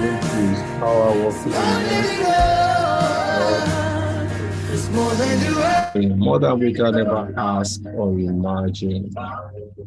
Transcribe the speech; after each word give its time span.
his 0.00 0.60
power 0.78 1.12
working 1.22 1.52
in 5.94 6.18
more 6.18 6.38
than 6.38 6.58
we 6.58 6.72
can 6.72 6.98
ever 6.98 7.32
ask 7.36 7.80
or 7.94 8.12
imagine. 8.18 9.12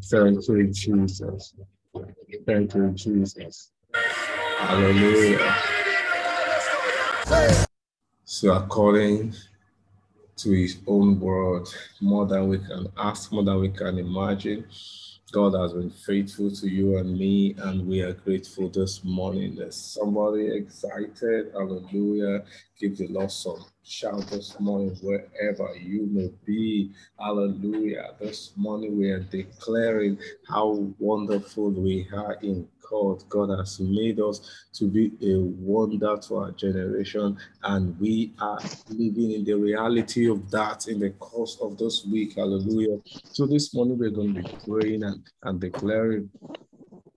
Thank 0.03 0.47
you, 0.47 0.67
Jesus. 0.71 1.53
Thank 2.45 2.75
you, 2.75 2.91
Jesus. 2.91 3.71
Hallelujah. 4.59 5.55
So 8.25 8.53
according 8.53 9.33
to 10.37 10.51
his 10.51 10.77
own 10.87 11.19
word, 11.19 11.67
more 12.01 12.25
than 12.25 12.49
we 12.49 12.59
can 12.59 12.87
ask, 12.97 13.31
more 13.31 13.43
than 13.43 13.59
we 13.59 13.69
can 13.69 13.97
imagine. 13.97 14.65
God 15.35 15.53
has 15.55 15.73
been 15.73 15.91
faithful 15.91 16.49
to 16.49 16.69
you 16.69 16.97
and 16.97 17.19
me, 17.19 17.55
and 17.59 17.85
we 17.85 18.01
are 18.01 18.13
grateful 18.13 18.69
this 18.69 19.03
morning. 19.03 19.57
There's 19.57 19.75
somebody 19.75 20.47
excited. 20.47 21.51
Hallelujah. 21.53 22.45
Give 22.79 22.97
the 22.97 23.09
Lord 23.09 23.33
some 23.33 23.65
shout 23.83 24.27
this 24.29 24.57
morning 24.61 24.97
wherever 25.03 25.75
you 25.75 26.07
may 26.09 26.31
be. 26.45 26.93
Hallelujah. 27.19 28.15
This 28.21 28.53
morning 28.55 28.97
we 28.97 29.11
are 29.11 29.19
declaring 29.19 30.19
how 30.47 30.87
wonderful 30.99 31.71
we 31.71 32.07
are 32.13 32.35
in 32.41 32.69
God. 32.89 33.23
God 33.29 33.49
has 33.57 33.79
made 33.79 34.19
us 34.19 34.67
to 34.73 34.87
be 34.87 35.11
a 35.21 35.39
wonder 35.39 36.17
to 36.27 36.35
our 36.37 36.51
generation, 36.51 37.37
and 37.63 37.99
we 37.99 38.33
are 38.39 38.59
living 38.89 39.31
in 39.31 39.43
the 39.43 39.53
reality 39.53 40.29
of 40.29 40.49
that 40.51 40.87
in 40.87 40.99
the 40.99 41.11
course 41.11 41.57
of 41.61 41.77
this 41.77 42.05
week. 42.05 42.35
Hallelujah. 42.35 42.97
So 43.23 43.45
this 43.45 43.73
morning 43.73 43.97
we're 43.97 44.09
going 44.09 44.35
to 44.35 44.41
be 44.41 44.57
praying 44.67 45.03
and, 45.03 45.21
and 45.43 45.59
declaring 45.59 46.29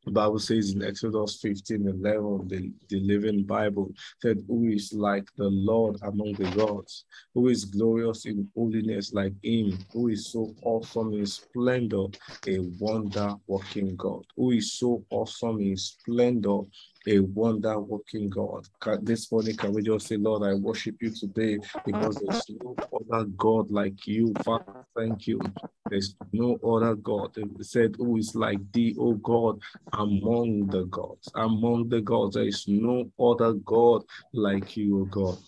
the 0.08 0.14
Bible 0.14 0.38
says 0.38 0.72
in 0.72 0.82
Exodus 0.82 1.38
15 1.42 1.86
11, 1.86 2.48
the, 2.48 2.72
the 2.88 3.00
Living 3.00 3.44
Bible, 3.44 3.92
said, 4.22 4.42
Who 4.48 4.64
is 4.64 4.92
like 4.94 5.28
the 5.36 5.50
Lord 5.50 5.98
among 6.02 6.32
the 6.32 6.50
gods? 6.56 7.04
Who 7.34 7.48
is 7.48 7.66
glorious 7.66 8.24
in 8.24 8.48
holiness 8.56 9.12
like 9.12 9.34
him? 9.42 9.78
Who 9.92 10.08
is 10.08 10.32
so 10.32 10.54
awesome 10.62 11.12
in 11.12 11.26
splendor, 11.26 12.06
a 12.46 12.58
wonder 12.80 13.34
working 13.46 13.96
God? 13.96 14.24
Who 14.34 14.52
is 14.52 14.72
so 14.72 15.04
awesome 15.10 15.60
in 15.60 15.76
splendor, 15.76 16.60
a 17.08 17.20
wonder 17.20 17.80
working 17.80 18.28
God. 18.28 18.68
This 19.00 19.32
morning, 19.32 19.56
can 19.56 19.72
we 19.72 19.82
just 19.82 20.06
say, 20.06 20.16
Lord, 20.16 20.42
I 20.42 20.54
worship 20.54 20.96
you 21.00 21.10
today 21.10 21.58
because 21.86 22.16
there's 22.16 22.44
no 22.60 22.76
other 22.92 23.24
God 23.36 23.70
like 23.70 24.06
you. 24.06 24.34
Father, 24.44 24.84
thank 24.94 25.26
you. 25.26 25.40
There's 25.88 26.14
no 26.32 26.56
other 26.56 26.94
God. 26.96 27.36
It 27.38 27.64
said, 27.64 27.96
Who 27.96 28.18
is 28.18 28.34
like 28.34 28.60
thee, 28.72 28.94
O 28.98 29.14
God, 29.14 29.58
among 29.94 30.66
the 30.66 30.84
gods? 30.84 31.30
Among 31.34 31.88
the 31.88 32.02
gods, 32.02 32.34
there 32.34 32.46
is 32.46 32.68
no 32.68 33.10
other 33.18 33.54
God 33.54 34.04
like 34.34 34.76
you, 34.76 35.00
O 35.00 35.04
God. 35.06 35.38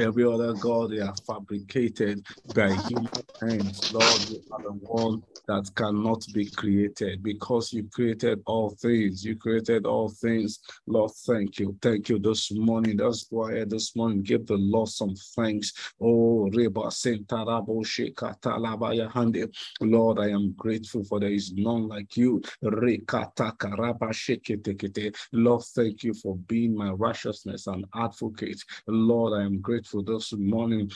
Every 0.00 0.24
other 0.24 0.54
God 0.54 0.92
they 0.92 1.00
are 1.00 1.14
fabricated 1.26 2.24
by 2.46 2.74
human 2.74 3.08
hands. 3.42 3.86
Lord, 3.90 4.28
you 4.28 4.42
are 4.52 4.62
the 4.62 4.72
one 4.72 5.22
that 5.48 5.70
cannot 5.76 6.24
be 6.32 6.50
created 6.50 7.22
because 7.22 7.72
you 7.72 7.88
created 7.92 8.42
all 8.46 8.70
things. 8.82 9.24
You 9.24 9.36
created 9.36 9.86
all 9.86 10.08
things. 10.10 10.60
Lord, 10.86 11.12
thank 11.26 11.58
you. 11.60 11.76
Thank 11.82 12.08
you 12.08 12.18
this 12.18 12.50
morning. 12.52 12.96
That's 12.98 13.26
why 13.30 13.64
this 13.66 13.94
morning. 13.96 14.22
Give 14.22 14.46
the 14.46 14.56
Lord 14.56 14.88
some 14.88 15.14
thanks. 15.36 15.72
Oh, 16.00 16.48
Reba 16.50 16.90
Lord, 19.82 20.18
I 20.20 20.28
am 20.30 20.52
grateful 20.56 21.04
for 21.04 21.20
there 21.20 21.30
is 21.32 21.52
none 21.54 21.88
like 21.88 22.16
you. 22.16 22.42
Lord, 22.62 22.76
thank 25.76 26.04
you 26.04 26.14
for 26.14 26.36
being 26.48 26.76
my 26.76 26.90
righteousness 26.90 27.66
and 27.68 27.84
advocate. 27.94 28.62
Lord, 28.88 29.40
I 29.40 29.44
am 29.44 29.60
grateful 29.60 29.83
this 30.06 30.32
morning 30.32 30.90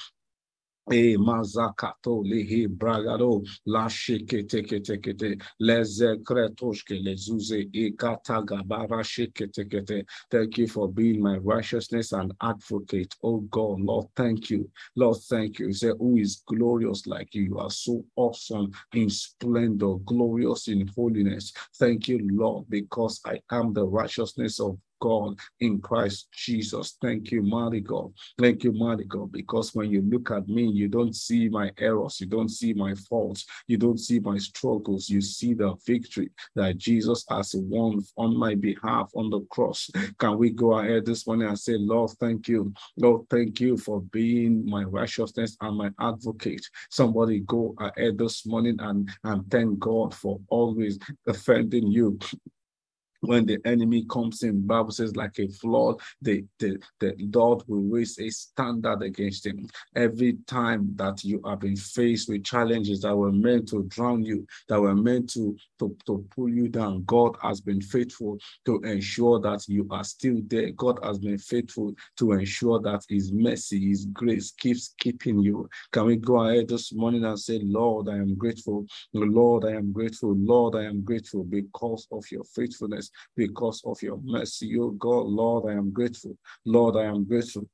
E 0.91 1.13
eh, 1.13 1.19
mazakato 1.19 2.23
lihi 2.25 2.67
bragado 2.69 3.43
la 3.67 3.89
shikete 3.89 4.63
kete 4.63 4.97
kete 4.99 5.37
leze 5.61 6.17
kretoshke 6.25 7.03
lezuze 7.05 7.69
e 7.75 7.91
kataga 7.93 8.63
bara 8.67 9.05
shikete 9.05 9.69
kete. 9.69 10.07
Thank 10.31 10.57
you 10.57 10.67
for 10.67 10.89
being 10.91 11.21
my 11.21 11.37
righteousness 11.39 12.13
and 12.13 12.33
advocate. 12.41 13.15
Oh 13.23 13.41
God, 13.51 13.81
Lord, 13.81 14.07
thank 14.17 14.49
you. 14.49 14.71
Lord, 14.97 15.19
thank 15.29 15.59
you. 15.59 15.67
You 15.67 15.75
say, 15.75 15.93
Who 15.99 16.17
is 16.17 16.43
glorious 16.47 17.07
like 17.07 17.35
you? 17.35 17.43
You 17.43 17.59
are 17.59 17.71
so 17.71 18.03
awesome 18.17 18.73
in 18.95 19.11
splendor, 19.11 19.97
glorious 20.07 20.69
in 20.69 20.89
holiness. 20.89 21.53
Thank 21.77 22.09
you, 22.09 22.21
Lord, 22.33 22.65
because 22.71 23.21
I 23.27 23.41
am 23.51 23.75
the 23.75 23.87
righteousness 23.87 24.59
of 24.59 24.79
God 25.01 25.39
in 25.61 25.81
Christ 25.81 26.29
Jesus. 26.33 26.97
Thank 27.01 27.31
you, 27.31 27.43
mighty 27.43 27.81
God. 27.81 28.13
Thank 28.39 28.65
you, 28.65 28.73
mighty 28.73 29.05
God, 29.05 29.33
because 29.33 29.75
when 29.75 29.91
you 29.91 30.03
look 30.03 30.31
at 30.31 30.49
me, 30.49 30.65
you 30.65 30.89
don't 30.89 31.15
see 31.15 31.49
my 31.49 31.71
errors, 31.79 32.21
you 32.21 32.27
don't 32.27 32.49
see 32.49 32.73
my 32.73 32.95
faults, 33.09 33.47
you 33.67 33.77
don't 33.77 33.99
see 33.99 34.21
my 34.21 34.39
struggles, 34.39 35.09
you 35.09 35.21
see 35.21 35.55
the 35.55 35.75
victory 35.87 36.31
that 36.55 36.79
Jesus 36.79 37.25
has 37.31 37.55
won 37.57 38.01
on 38.17 38.37
my 38.37 38.55
behalf 38.55 39.11
on 39.15 39.31
the 39.31 39.41
cross. 39.51 39.91
Can 40.19 40.39
we 40.39 40.51
go 40.51 40.79
ahead 40.79 41.07
this 41.07 41.27
morning 41.27 41.49
and 41.49 41.59
say, 41.59 41.77
Lord, 41.77 42.11
thank 42.21 42.49
you. 42.49 42.73
Lord, 42.97 43.29
thank 43.31 43.61
you 43.61 43.77
for 43.77 44.01
being 44.01 44.69
my 44.69 44.85
righteousness 44.85 45.57
and 45.61 45.77
my 45.77 45.91
advocate. 46.01 46.65
Somebody 46.91 47.41
go 47.41 47.75
ahead 47.81 48.19
this 48.19 48.47
morning 48.47 48.77
and, 48.81 49.09
and 49.25 49.51
thank 49.51 49.79
God 49.79 50.15
for 50.15 50.41
always 50.49 50.99
defending 51.27 51.89
you 51.89 52.19
when 53.21 53.47
the 53.47 53.59
enemy 53.65 54.05
comes 54.09 54.43
in, 54.43 54.67
Bible 54.67 54.93
says, 54.93 55.17
like 55.17 55.39
a 55.39 55.49
flood, 55.49 55.97
the, 56.23 56.45
the, 56.59 56.79
the 57.01 57.15
Lord 57.35 57.63
will 57.67 57.83
raise 57.83 58.19
a 58.19 58.31
standard 58.31 59.03
against 59.03 59.47
him. 59.47 59.67
Every 59.97 60.35
time 60.47 60.93
that 60.97 61.25
you 61.25 61.43
have 61.45 61.61
been 61.61 61.77
faced 61.77 62.29
with 62.29 62.45
challenges 62.45 63.01
that 63.01 63.17
were 63.17 63.33
meant 63.33 63.69
to 63.71 63.85
drown 63.85 64.25
you, 64.25 64.47
that 64.69 64.81
were 64.81 64.95
meant 64.95 65.31
to, 65.31 65.57
to, 65.81 65.97
to 66.07 66.25
pull 66.35 66.49
you 66.49 66.69
down, 66.69 67.05
God 67.05 67.37
has 67.43 67.61
been 67.61 67.81
faithful 67.81 68.39
to 68.67 68.81
ensure 68.83 69.41
that 69.41 69.67
you 69.69 69.87
are 69.91 70.05
still 70.05 70.41
there. 70.47 70.71
God 70.71 71.01
has 71.03 71.19
been 71.19 71.39
faithful 71.39 71.95
to 72.19 72.33
ensure 72.33 72.81
that 72.81 73.03
his 73.09 73.33
mercy, 73.33 73.89
his 73.89 74.07
grace 74.07 74.53
keeps 74.53 74.95
keeping 74.99 75.41
you. 75.41 75.69
Can 75.93 76.07
we 76.07 76.17
go 76.17 76.41
ahead 76.41 76.69
this 76.69 76.93
morning 76.93 77.25
and 77.25 77.39
say, 77.39 77.61
Lord, 77.63 78.09
I 78.09 78.17
am 78.17 78.37
grateful. 78.37 78.87
Lord, 79.13 79.65
I 79.65 79.73
am 79.73 79.93
grateful. 79.93 80.35
Lord, 80.37 80.77
I 80.77 80.85
am 80.85 81.03
grateful 81.03 81.45
because 81.45 82.07
of 82.13 82.25
your 82.31 82.45
faithfulness 82.45 83.08
because 83.37 83.83
of 83.85 84.01
your 84.03 84.19
mercy. 84.23 84.79
Oh 84.79 84.91
God, 84.91 85.27
Lord, 85.27 85.73
I 85.73 85.77
am 85.77 85.93
grateful. 85.93 86.37
Lord, 86.65 86.97
I 86.97 87.05
am 87.05 87.25
grateful. 87.25 87.69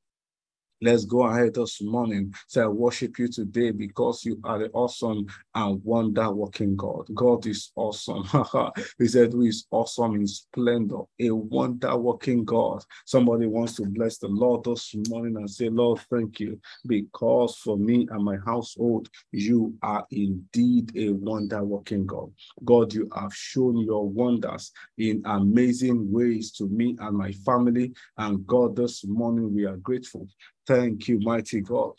Let's 0.84 1.06
go 1.06 1.22
ahead 1.22 1.55
this 1.55 1.81
morning. 1.81 2.34
Say, 2.47 2.61
I 2.61 2.67
worship 2.67 3.19
you 3.19 3.27
today 3.28 3.71
because 3.71 4.22
you 4.27 4.39
are 4.45 4.59
the 4.59 4.69
awesome 4.72 5.25
and 5.55 5.83
wonder 5.83 6.31
working 6.31 6.77
God. 6.77 7.09
God 7.15 7.47
is 7.47 7.72
awesome. 7.75 8.25
he 8.99 9.06
said, 9.06 9.33
Who 9.33 9.45
is 9.45 9.67
awesome 9.71 10.17
in 10.17 10.27
splendor, 10.27 10.99
a 11.19 11.31
wonder 11.31 11.97
working 11.97 12.45
God. 12.45 12.83
Somebody 13.06 13.47
wants 13.47 13.77
to 13.77 13.87
bless 13.87 14.19
the 14.19 14.28
Lord 14.28 14.65
this 14.65 14.95
morning 15.09 15.37
and 15.39 15.49
say, 15.49 15.71
Lord, 15.71 16.00
thank 16.11 16.39
you 16.39 16.61
because 16.87 17.56
for 17.56 17.78
me 17.78 18.06
and 18.11 18.22
my 18.22 18.37
household, 18.45 19.09
you 19.33 19.75
are 19.81 20.06
indeed 20.11 20.93
a 20.99 21.12
wonder 21.12 21.65
working 21.65 22.05
God. 22.05 22.31
God, 22.62 22.93
you 22.93 23.09
have 23.16 23.33
shown 23.33 23.78
your 23.78 24.06
wonders 24.06 24.71
in 24.99 25.22
amazing 25.25 26.12
ways 26.12 26.53
to 26.53 26.69
me 26.69 26.95
and 27.01 27.16
my 27.16 27.33
family. 27.33 27.95
And 28.19 28.47
God, 28.47 28.77
this 28.77 29.06
morning 29.06 29.55
we 29.55 29.65
are 29.65 29.78
grateful 29.78 30.28
Thank 30.66 31.08
you, 31.08 31.20
mighty 31.20 31.60
God, 31.60 31.94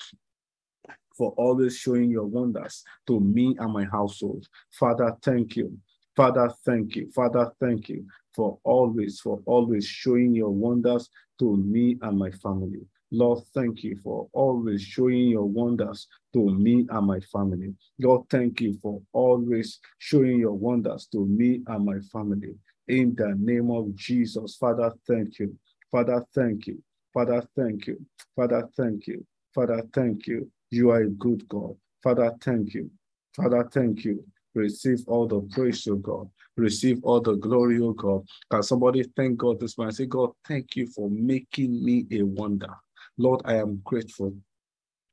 for 1.17 1.31
always 1.37 1.77
showing 1.77 2.09
your 2.09 2.25
wonders 2.25 2.83
to 3.07 3.19
me 3.19 3.55
and 3.59 3.73
my 3.73 3.85
household. 3.85 4.47
Father, 4.71 5.15
thank 5.21 5.55
you. 5.55 5.78
Father, 6.16 6.49
thank 6.66 6.95
you. 6.95 7.11
Father, 7.11 7.51
thank 7.59 7.90
you 7.90 8.05
for 8.34 8.57
always, 8.63 9.19
for 9.19 9.41
always 9.45 9.85
showing 9.85 10.34
your 10.34 10.49
wonders 10.49 11.09
to 11.40 11.57
me 11.57 11.97
and 12.01 12.17
my 12.17 12.31
family. 12.31 12.81
Lord, 13.11 13.43
thank 13.53 13.84
you 13.84 13.97
for 14.03 14.28
always 14.34 14.81
showing 14.81 15.28
your 15.29 15.45
wonders 15.45 16.07
to 16.34 16.49
me 16.49 16.87
and 16.90 17.05
my 17.05 17.19
family. 17.19 17.73
Lord, 17.99 18.28
thank 18.29 18.61
you 18.61 18.78
for 18.81 19.01
always 19.13 19.79
showing 19.99 20.40
your 20.40 20.53
wonders 20.53 21.07
to 21.11 21.25
me 21.25 21.61
and 21.67 21.85
my 21.85 21.99
family. 22.11 22.55
In 22.87 23.16
the 23.16 23.35
name 23.37 23.72
of 23.72 23.93
Jesus, 23.95 24.55
Father, 24.55 24.91
thank 25.07 25.40
you. 25.40 25.55
Father, 25.91 26.25
thank 26.34 26.67
you. 26.67 26.81
Father, 27.16 27.44
thank 27.58 27.88
you. 27.88 28.06
Father, 28.35 28.70
thank 28.78 29.08
you. 29.08 29.26
Father, 29.56 29.84
thank 29.94 30.28
you. 30.28 30.52
You 30.72 30.91
are 30.91 31.03
a 31.03 31.09
good 31.09 31.47
God. 31.50 31.76
Father, 32.03 32.34
thank 32.41 32.76
you. 32.76 32.91
Father, 33.35 33.70
thank 33.73 34.06
you. 34.06 34.26
Receive 34.56 35.00
all 35.08 35.28
the 35.28 35.41
praise, 35.53 35.88
O 35.88 35.96
God. 35.96 36.29
Receive 36.58 37.00
all 37.03 37.22
the 37.22 37.35
glory, 37.35 37.79
O 37.82 37.94
God. 37.94 38.26
Can 38.52 38.64
somebody 38.64 39.03
thank 39.16 39.38
God 39.38 39.62
this 39.62 39.78
morning? 39.78 39.96
Say, 39.96 40.08
God, 40.08 40.32
thank 40.47 40.76
you 40.76 40.88
for 40.88 41.09
making 41.09 41.84
me 41.84 42.06
a 42.12 42.23
wonder. 42.23 42.73
Lord, 43.17 43.41
I 43.46 43.56
am 43.56 43.82
grateful. 43.85 44.34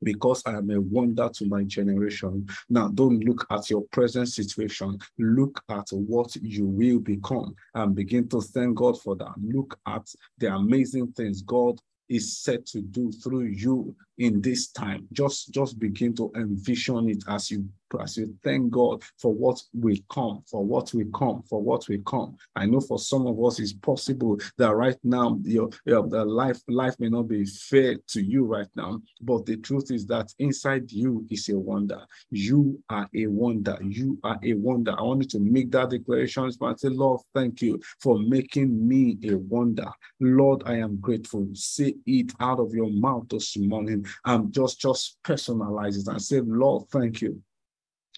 because 0.03 0.43
I 0.47 0.53
am 0.57 0.71
a 0.71 0.81
wonder 0.81 1.31
to 1.35 1.47
my 1.47 1.65
generation. 1.65 2.49
Now, 2.69 2.89
don't 2.89 3.21
look 3.25 3.47
at 3.51 3.71
your 3.71 3.83
present 3.93 4.29
situation. 4.29 4.99
Look 5.19 5.63
at 5.71 5.89
what 5.93 6.35
you 6.37 6.67
will 6.67 7.01
become 7.01 7.55
and 7.75 7.95
begin 7.95 8.29
to 8.31 8.41
thank 8.41 8.77
God 8.77 9.01
for 9.01 9.17
that. 9.17 9.35
Look 9.41 9.79
at 9.87 10.07
the 10.39 10.55
amazing 10.55 11.13
things 11.13 11.43
God 11.43 11.81
is 12.09 12.39
set 12.39 12.67
to 12.67 12.81
do 12.81 13.11
through 13.13 13.45
you 13.45 13.95
in 14.19 14.41
this 14.41 14.69
time. 14.71 15.07
Just, 15.13 15.53
just 15.53 15.79
begin 15.79 16.15
to 16.17 16.31
envision 16.37 17.09
it 17.09 17.25
as 17.29 17.51
you 17.51 17.65
as 18.01 18.17
you 18.17 18.35
thank 18.43 18.71
God 18.71 19.03
for 19.21 19.33
what 19.33 19.61
will 19.75 19.97
come, 20.11 20.43
for 20.51 20.65
what 20.65 20.93
will 20.95 21.11
come, 21.15 21.43
for 21.49 21.61
what 21.61 21.89
will 21.89 22.03
come. 22.03 22.37
I 22.57 22.67
know 22.67 22.81
for 22.81 22.99
some 22.99 23.27
of 23.27 23.43
us 23.45 23.59
it's 23.61 23.73
possible 23.73 24.39
that 24.59 24.75
right 24.75 24.97
now 25.05 25.39
your, 25.43 25.71
your 25.85 26.03
life 26.03 26.61
life 26.69 26.95
may 26.99 27.09
not 27.09 27.29
be 27.29 27.45
fair 27.45 27.97
to 28.09 28.23
you 28.23 28.45
right 28.45 28.69
now, 28.77 29.01
but 29.21 29.47
the 29.47 29.57
truth 29.57 29.91
is 29.91 30.07
that 30.07 30.33
inside 30.39 30.91
you 30.91 31.27
is 31.31 31.49
a 31.49 31.59
wonder. 31.59 32.01
You 32.31 32.81
are 32.89 33.09
a 33.15 33.27
wonder. 33.27 33.79
You 33.83 34.19
are 34.25 34.39
a 34.43 34.55
wonder. 34.55 34.95
I 34.99 35.03
wanted 35.03 35.31
to 35.31 35.41
make 35.41 35.71
that 35.73 35.91
declaration 35.91 36.51
and 36.61 36.81
say, 36.81 36.89
Lord, 36.89 37.21
thank 37.35 37.63
you 37.63 37.81
for 38.01 38.19
making 38.19 38.87
me 38.87 39.19
a 39.25 39.35
wonder. 39.35 39.91
Lord, 40.21 40.63
I 40.67 40.77
am 40.77 40.99
grateful. 40.99 41.49
Say 41.55 41.95
it 42.07 42.33
out 42.41 42.61
of 42.61 42.73
your 42.73 42.91
mouth 42.91 43.29
this 43.29 43.57
morning 43.57 44.07
and 44.25 44.53
just 44.53 44.81
just 44.81 45.19
personalize 45.25 45.99
it 45.99 46.09
and 46.09 46.23
say, 46.23 46.41
Lord, 46.41 46.89
thank 46.91 47.21
you 47.23 47.43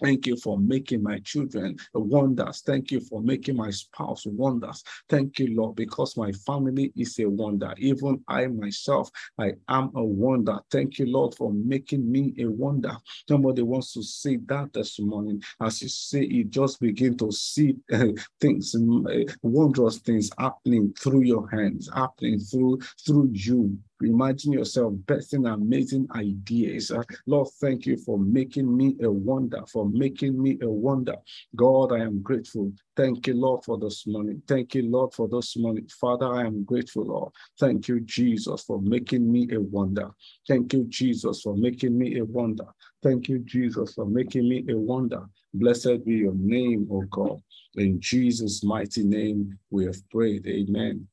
Thank 0.01 0.27
you 0.27 0.37
for 0.37 0.59
making 0.59 1.03
my 1.03 1.19
children 1.19 1.77
wonders. 1.93 2.61
Thank 2.65 2.91
you 2.91 2.99
for 3.01 3.21
making 3.21 3.55
my 3.57 3.71
spouse 3.71 4.25
wonders. 4.27 4.83
Thank 5.09 5.39
you, 5.39 5.55
Lord, 5.55 5.75
because 5.75 6.17
my 6.17 6.31
family 6.33 6.91
is 6.95 7.19
a 7.19 7.25
wonder. 7.25 7.73
Even 7.77 8.21
I 8.27 8.47
myself, 8.47 9.09
I 9.39 9.53
am 9.69 9.91
a 9.95 10.03
wonder. 10.03 10.59
Thank 10.71 10.99
you, 10.99 11.07
Lord, 11.07 11.35
for 11.35 11.51
making 11.53 12.09
me 12.11 12.33
a 12.39 12.45
wonder. 12.45 12.95
Somebody 13.27 13.63
wants 13.63 13.93
to 13.93 14.03
see 14.03 14.37
that 14.47 14.73
this 14.73 14.99
morning. 14.99 15.41
As 15.61 15.81
you 15.81 15.89
say 15.89 16.23
it, 16.23 16.51
just 16.51 16.79
begin 16.79 17.17
to 17.17 17.31
see 17.31 17.75
uh, 17.93 18.07
things, 18.41 18.75
uh, 18.75 19.23
wondrous 19.43 19.99
things 19.99 20.29
happening 20.37 20.93
through 20.99 21.23
your 21.23 21.49
hands, 21.49 21.89
happening 21.93 22.39
through 22.39 22.79
through 23.05 23.29
you 23.33 23.77
Imagine 24.03 24.53
yourself 24.53 24.93
birthing 25.05 25.51
amazing 25.51 26.07
ideas. 26.15 26.91
Uh, 26.91 27.03
Lord, 27.27 27.47
thank 27.61 27.85
you 27.85 27.97
for 27.97 28.19
making 28.19 28.75
me 28.75 28.95
a 29.01 29.09
wonder, 29.11 29.61
for 29.71 29.89
making 29.89 30.41
me 30.41 30.57
a 30.61 30.69
wonder. 30.69 31.15
God, 31.55 31.93
I 31.93 31.99
am 31.99 32.21
grateful. 32.21 32.73
Thank 32.97 33.27
you, 33.27 33.35
Lord, 33.35 33.63
for 33.63 33.77
this 33.79 34.05
morning. 34.05 34.41
Thank 34.47 34.75
you, 34.75 34.89
Lord, 34.89 35.13
for 35.13 35.27
this 35.29 35.57
morning. 35.57 35.87
Father, 35.99 36.27
I 36.27 36.45
am 36.45 36.63
grateful, 36.63 37.05
Lord. 37.05 37.31
Thank 37.59 37.87
you, 37.87 38.01
Jesus, 38.01 38.63
for 38.63 38.81
making 38.81 39.31
me 39.31 39.47
a 39.53 39.61
wonder. 39.61 40.09
Thank 40.47 40.73
you, 40.73 40.85
Jesus, 40.89 41.41
for 41.41 41.55
making 41.55 41.97
me 41.97 42.19
a 42.19 42.25
wonder. 42.25 42.67
Thank 43.01 43.29
you, 43.29 43.39
Jesus, 43.39 43.93
for 43.93 44.05
making 44.05 44.49
me 44.49 44.65
a 44.69 44.77
wonder. 44.77 45.23
Blessed 45.53 46.05
be 46.05 46.15
your 46.15 46.35
name, 46.35 46.87
O 46.91 47.01
God. 47.03 47.41
In 47.75 47.99
Jesus' 48.01 48.63
mighty 48.63 49.03
name, 49.03 49.57
we 49.69 49.85
have 49.85 49.97
prayed. 50.09 50.45
Amen. 50.47 51.07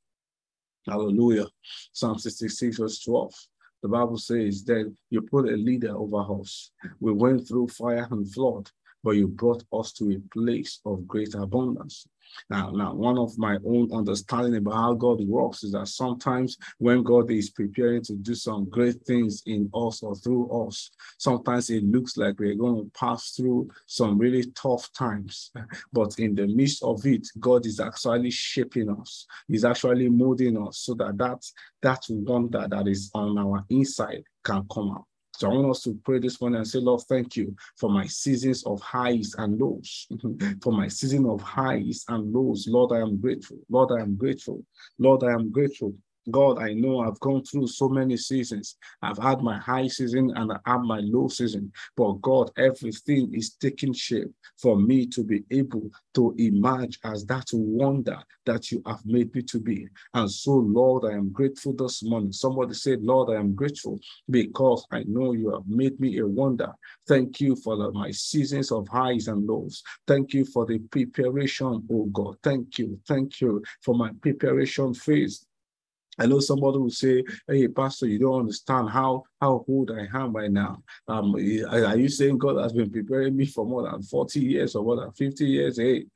Hallelujah. 0.86 1.46
Psalm 1.92 2.18
66, 2.18 2.78
verse 2.78 3.00
12. 3.04 3.32
The 3.82 3.88
Bible 3.88 4.18
says 4.18 4.64
that 4.64 4.92
you 5.10 5.22
put 5.22 5.48
a 5.48 5.56
leader 5.56 5.96
over 5.96 6.40
us. 6.40 6.70
We 7.00 7.12
went 7.12 7.46
through 7.46 7.68
fire 7.68 8.06
and 8.10 8.32
flood, 8.32 8.70
but 9.02 9.12
you 9.12 9.28
brought 9.28 9.64
us 9.72 9.92
to 9.94 10.10
a 10.12 10.34
place 10.34 10.80
of 10.84 11.06
great 11.06 11.34
abundance. 11.34 12.06
Now, 12.50 12.70
now, 12.70 12.94
one 12.94 13.18
of 13.18 13.36
my 13.38 13.58
own 13.66 13.92
understanding 13.92 14.56
about 14.56 14.74
how 14.74 14.94
God 14.94 15.20
works 15.26 15.64
is 15.64 15.72
that 15.72 15.88
sometimes 15.88 16.56
when 16.78 17.02
God 17.02 17.30
is 17.30 17.50
preparing 17.50 18.02
to 18.04 18.14
do 18.14 18.34
some 18.34 18.68
great 18.68 19.02
things 19.04 19.42
in 19.46 19.70
us 19.74 20.02
or 20.02 20.14
through 20.14 20.50
us, 20.66 20.90
sometimes 21.18 21.70
it 21.70 21.84
looks 21.84 22.16
like 22.16 22.38
we're 22.38 22.54
going 22.54 22.84
to 22.84 22.90
pass 22.98 23.32
through 23.32 23.70
some 23.86 24.18
really 24.18 24.44
tough 24.54 24.92
times. 24.92 25.50
But 25.92 26.18
in 26.18 26.34
the 26.34 26.46
midst 26.46 26.82
of 26.82 27.04
it, 27.06 27.28
God 27.38 27.66
is 27.66 27.80
actually 27.80 28.30
shaping 28.30 28.88
us. 28.90 29.26
He's 29.48 29.64
actually 29.64 30.08
molding 30.08 30.56
us 30.66 30.78
so 30.78 30.94
that 30.94 31.18
that, 31.18 31.44
that 31.82 32.02
wonder 32.08 32.66
that 32.68 32.88
is 32.88 33.10
on 33.14 33.38
our 33.38 33.64
inside 33.68 34.24
can 34.44 34.66
come 34.72 34.90
out. 34.90 35.06
So 35.34 35.50
I 35.50 35.54
want 35.54 35.70
us 35.70 35.82
to 35.84 35.98
pray 36.04 36.18
this 36.18 36.40
morning 36.40 36.58
and 36.58 36.68
say, 36.68 36.78
Lord, 36.78 37.02
thank 37.08 37.36
you 37.36 37.56
for 37.78 37.90
my 37.90 38.06
seasons 38.06 38.64
of 38.64 38.80
highs 38.80 39.34
and 39.38 39.58
lows. 39.58 40.06
for 40.62 40.72
my 40.72 40.88
season 40.88 41.26
of 41.26 41.40
highs 41.40 42.04
and 42.08 42.32
lows. 42.32 42.66
Lord, 42.68 42.92
I 42.92 43.00
am 43.00 43.18
grateful. 43.18 43.56
Lord, 43.70 43.90
I 43.98 44.02
am 44.02 44.16
grateful. 44.16 44.64
Lord, 44.98 45.24
I 45.24 45.32
am 45.32 45.50
grateful. 45.50 45.94
God, 46.30 46.62
I 46.62 46.72
know 46.74 47.00
I've 47.00 47.18
gone 47.20 47.42
through 47.44 47.66
so 47.66 47.88
many 47.88 48.16
seasons. 48.16 48.76
I've 49.02 49.18
had 49.18 49.40
my 49.40 49.58
high 49.58 49.88
season 49.88 50.32
and 50.36 50.52
I 50.52 50.58
have 50.66 50.82
my 50.82 51.00
low 51.00 51.28
season. 51.28 51.72
But 51.96 52.14
God, 52.22 52.50
everything 52.56 53.34
is 53.34 53.54
taking 53.60 53.92
shape 53.92 54.30
for 54.60 54.76
me 54.78 55.06
to 55.08 55.24
be 55.24 55.44
able 55.50 55.90
to 56.14 56.34
emerge 56.38 56.98
as 57.04 57.24
that 57.26 57.46
wonder 57.52 58.18
that 58.46 58.70
you 58.70 58.82
have 58.86 59.04
made 59.04 59.34
me 59.34 59.42
to 59.42 59.60
be. 59.60 59.88
And 60.14 60.30
so, 60.30 60.52
Lord, 60.52 61.04
I 61.10 61.16
am 61.16 61.30
grateful 61.30 61.74
this 61.74 62.02
morning. 62.04 62.32
Somebody 62.32 62.74
said, 62.74 63.02
Lord, 63.02 63.34
I 63.36 63.40
am 63.40 63.54
grateful 63.54 63.98
because 64.30 64.86
I 64.92 65.04
know 65.06 65.32
you 65.32 65.50
have 65.50 65.66
made 65.66 65.98
me 66.00 66.18
a 66.18 66.26
wonder. 66.26 66.72
Thank 67.08 67.40
you 67.40 67.56
for 67.56 67.76
the, 67.76 67.90
my 67.92 68.10
seasons 68.12 68.70
of 68.72 68.86
highs 68.88 69.28
and 69.28 69.46
lows. 69.46 69.82
Thank 70.06 70.34
you 70.34 70.44
for 70.44 70.66
the 70.66 70.78
preparation, 70.78 71.86
oh 71.92 72.06
God. 72.12 72.36
Thank 72.42 72.78
you. 72.78 72.98
Thank 73.08 73.40
you 73.40 73.62
for 73.82 73.94
my 73.94 74.10
preparation 74.22 74.94
phase 74.94 75.44
I 76.18 76.26
know 76.26 76.40
somebody 76.40 76.78
will 76.78 76.90
say, 76.90 77.24
"Hey, 77.46 77.68
Pastor, 77.68 78.06
you 78.06 78.18
don't 78.18 78.40
understand 78.40 78.90
how 78.90 79.24
how 79.42 79.64
old 79.68 79.90
I 79.90 80.06
am 80.16 80.32
right 80.32 80.52
now." 80.52 80.82
Um, 81.08 81.34
are 81.34 81.96
you 81.96 82.08
saying 82.08 82.38
God 82.38 82.62
has 82.62 82.72
been 82.72 82.90
preparing 82.90 83.36
me 83.36 83.44
for 83.46 83.66
more 83.66 83.82
than 83.90 84.00
forty 84.02 84.40
years 84.40 84.76
or 84.76 84.84
more 84.84 84.96
than 84.96 85.10
fifty 85.12 85.46
years? 85.46 85.78
Hey, 85.78 86.06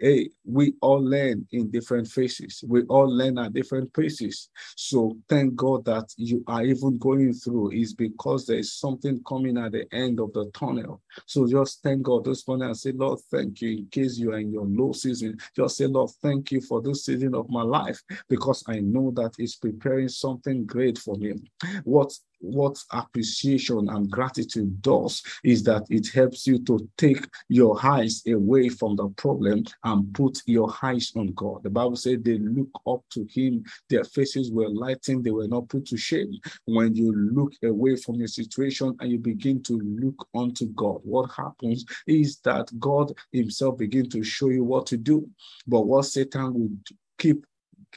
hey, 0.00 0.30
we 0.44 0.74
all 0.80 1.02
learn 1.02 1.46
in 1.52 1.70
different 1.70 2.08
phases. 2.08 2.64
We 2.66 2.82
all 2.84 3.08
learn 3.08 3.38
at 3.38 3.52
different 3.52 3.92
paces. 3.92 4.48
So 4.76 5.16
thank 5.28 5.54
God 5.54 5.84
that 5.84 6.12
you 6.16 6.42
are 6.46 6.64
even 6.64 6.98
going 6.98 7.34
through 7.34 7.72
is 7.72 7.94
because 7.94 8.46
there 8.46 8.58
is 8.58 8.72
something 8.72 9.20
coming 9.28 9.58
at 9.58 9.72
the 9.72 9.86
end 9.92 10.20
of 10.20 10.32
the 10.32 10.50
tunnel. 10.54 11.02
So 11.26 11.46
just 11.46 11.82
thank 11.82 12.02
God 12.02 12.24
this 12.24 12.46
morning 12.46 12.68
and 12.68 12.76
say, 12.76 12.92
Lord, 12.92 13.20
thank 13.30 13.60
you. 13.60 13.78
In 13.78 13.86
case 13.86 14.18
you 14.18 14.32
are 14.32 14.38
in 14.38 14.52
your 14.52 14.66
low 14.66 14.92
season, 14.92 15.38
just 15.54 15.76
say, 15.76 15.86
Lord, 15.86 16.10
thank 16.22 16.50
you 16.52 16.60
for 16.60 16.80
this 16.80 17.04
season 17.04 17.34
of 17.34 17.48
my 17.50 17.62
life 17.62 18.00
because 18.28 18.64
I 18.66 18.80
know 18.80 19.10
that 19.16 19.32
it's 19.38 19.56
preparing 19.56 20.08
something 20.08 20.64
great 20.64 20.98
for 20.98 21.16
me. 21.16 21.34
What 21.84 22.12
what 22.42 22.76
appreciation 22.90 23.88
and 23.88 24.10
gratitude 24.10 24.82
does 24.82 25.22
is 25.44 25.62
that 25.62 25.84
it 25.90 26.08
helps 26.12 26.46
you 26.46 26.58
to 26.64 26.88
take 26.98 27.24
your 27.48 27.78
eyes 27.84 28.22
away 28.26 28.68
from 28.68 28.96
the 28.96 29.08
problem 29.10 29.64
and 29.84 30.12
put 30.14 30.40
your 30.46 30.72
eyes 30.82 31.12
on 31.16 31.28
God. 31.32 31.62
The 31.62 31.70
Bible 31.70 31.96
said 31.96 32.24
they 32.24 32.38
look 32.38 32.68
up 32.86 33.02
to 33.10 33.24
him, 33.30 33.64
their 33.88 34.04
faces 34.04 34.50
were 34.50 34.68
lightened, 34.68 35.24
they 35.24 35.30
were 35.30 35.48
not 35.48 35.68
put 35.68 35.86
to 35.86 35.96
shame. 35.96 36.34
When 36.64 36.94
you 36.94 37.12
look 37.12 37.52
away 37.62 37.96
from 37.96 38.16
your 38.16 38.28
situation 38.28 38.96
and 39.00 39.10
you 39.10 39.18
begin 39.18 39.62
to 39.64 39.78
look 39.78 40.28
unto 40.34 40.66
God, 40.68 41.00
what 41.04 41.30
happens 41.30 41.84
is 42.06 42.38
that 42.40 42.68
God 42.78 43.12
himself 43.30 43.78
begin 43.78 44.08
to 44.10 44.22
show 44.22 44.48
you 44.48 44.64
what 44.64 44.86
to 44.86 44.96
do. 44.96 45.28
But 45.66 45.82
what 45.82 46.06
Satan 46.06 46.54
will 46.54 46.70
keep 47.18 47.46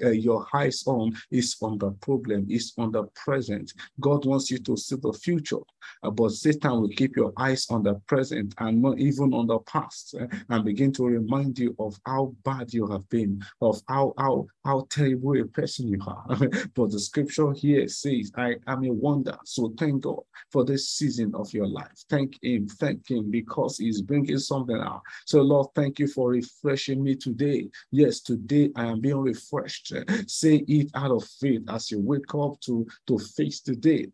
uh, 0.03 0.09
your 0.09 0.45
eyes 0.53 0.83
on 0.87 1.15
is 1.31 1.55
on 1.61 1.77
the 1.77 1.91
problem, 1.91 2.45
is 2.49 2.73
on 2.77 2.91
the 2.91 3.03
present. 3.15 3.73
God 3.99 4.25
wants 4.25 4.51
you 4.51 4.57
to 4.59 4.77
see 4.77 4.95
the 4.95 5.13
future, 5.13 5.63
uh, 6.03 6.11
but 6.11 6.31
Satan 6.31 6.81
will 6.81 6.89
keep 6.89 7.15
your 7.15 7.33
eyes 7.37 7.67
on 7.69 7.83
the 7.83 7.95
present 8.07 8.53
and 8.59 8.81
not 8.81 8.99
even 8.99 9.33
on 9.33 9.47
the 9.47 9.59
past 9.59 10.15
uh, 10.19 10.27
and 10.49 10.65
begin 10.65 10.91
to 10.93 11.05
remind 11.05 11.57
you 11.59 11.75
of 11.79 11.97
how 12.05 12.33
bad 12.43 12.73
you 12.73 12.87
have 12.87 13.07
been, 13.09 13.41
of 13.61 13.81
how 13.87 14.13
how 14.17 14.45
how 14.63 14.87
terrible 14.89 15.39
a 15.39 15.45
person 15.45 15.87
you 15.87 15.99
are. 16.05 16.25
but 16.75 16.91
the 16.91 16.99
scripture 16.99 17.51
here 17.51 17.87
says, 17.87 18.31
I 18.35 18.55
am 18.67 18.83
a 18.83 18.91
wonder. 18.91 19.37
So 19.45 19.73
thank 19.77 20.01
God 20.01 20.21
for 20.51 20.65
this 20.65 20.89
season 20.89 21.33
of 21.35 21.51
your 21.53 21.67
life. 21.67 22.03
Thank 22.09 22.41
Him, 22.41 22.67
thank 22.67 23.09
Him 23.09 23.31
because 23.31 23.77
He's 23.77 24.01
bringing 24.01 24.37
something 24.37 24.77
out. 24.77 25.01
So, 25.25 25.41
Lord, 25.41 25.67
thank 25.75 25.99
you 25.99 26.07
for 26.07 26.29
refreshing 26.29 27.03
me 27.03 27.15
today. 27.15 27.69
Yes, 27.91 28.21
today 28.21 28.71
I 28.75 28.85
am 28.85 29.01
being 29.01 29.17
refreshed 29.17 29.84
Say 30.27 30.63
it 30.67 30.91
out 30.95 31.11
of 31.11 31.23
faith 31.39 31.63
as 31.69 31.91
you 31.91 31.99
wake 31.99 32.33
up 32.35 32.59
to, 32.61 32.85
to 33.07 33.19
face 33.19 33.61
the 33.61 33.75
day 33.75 34.07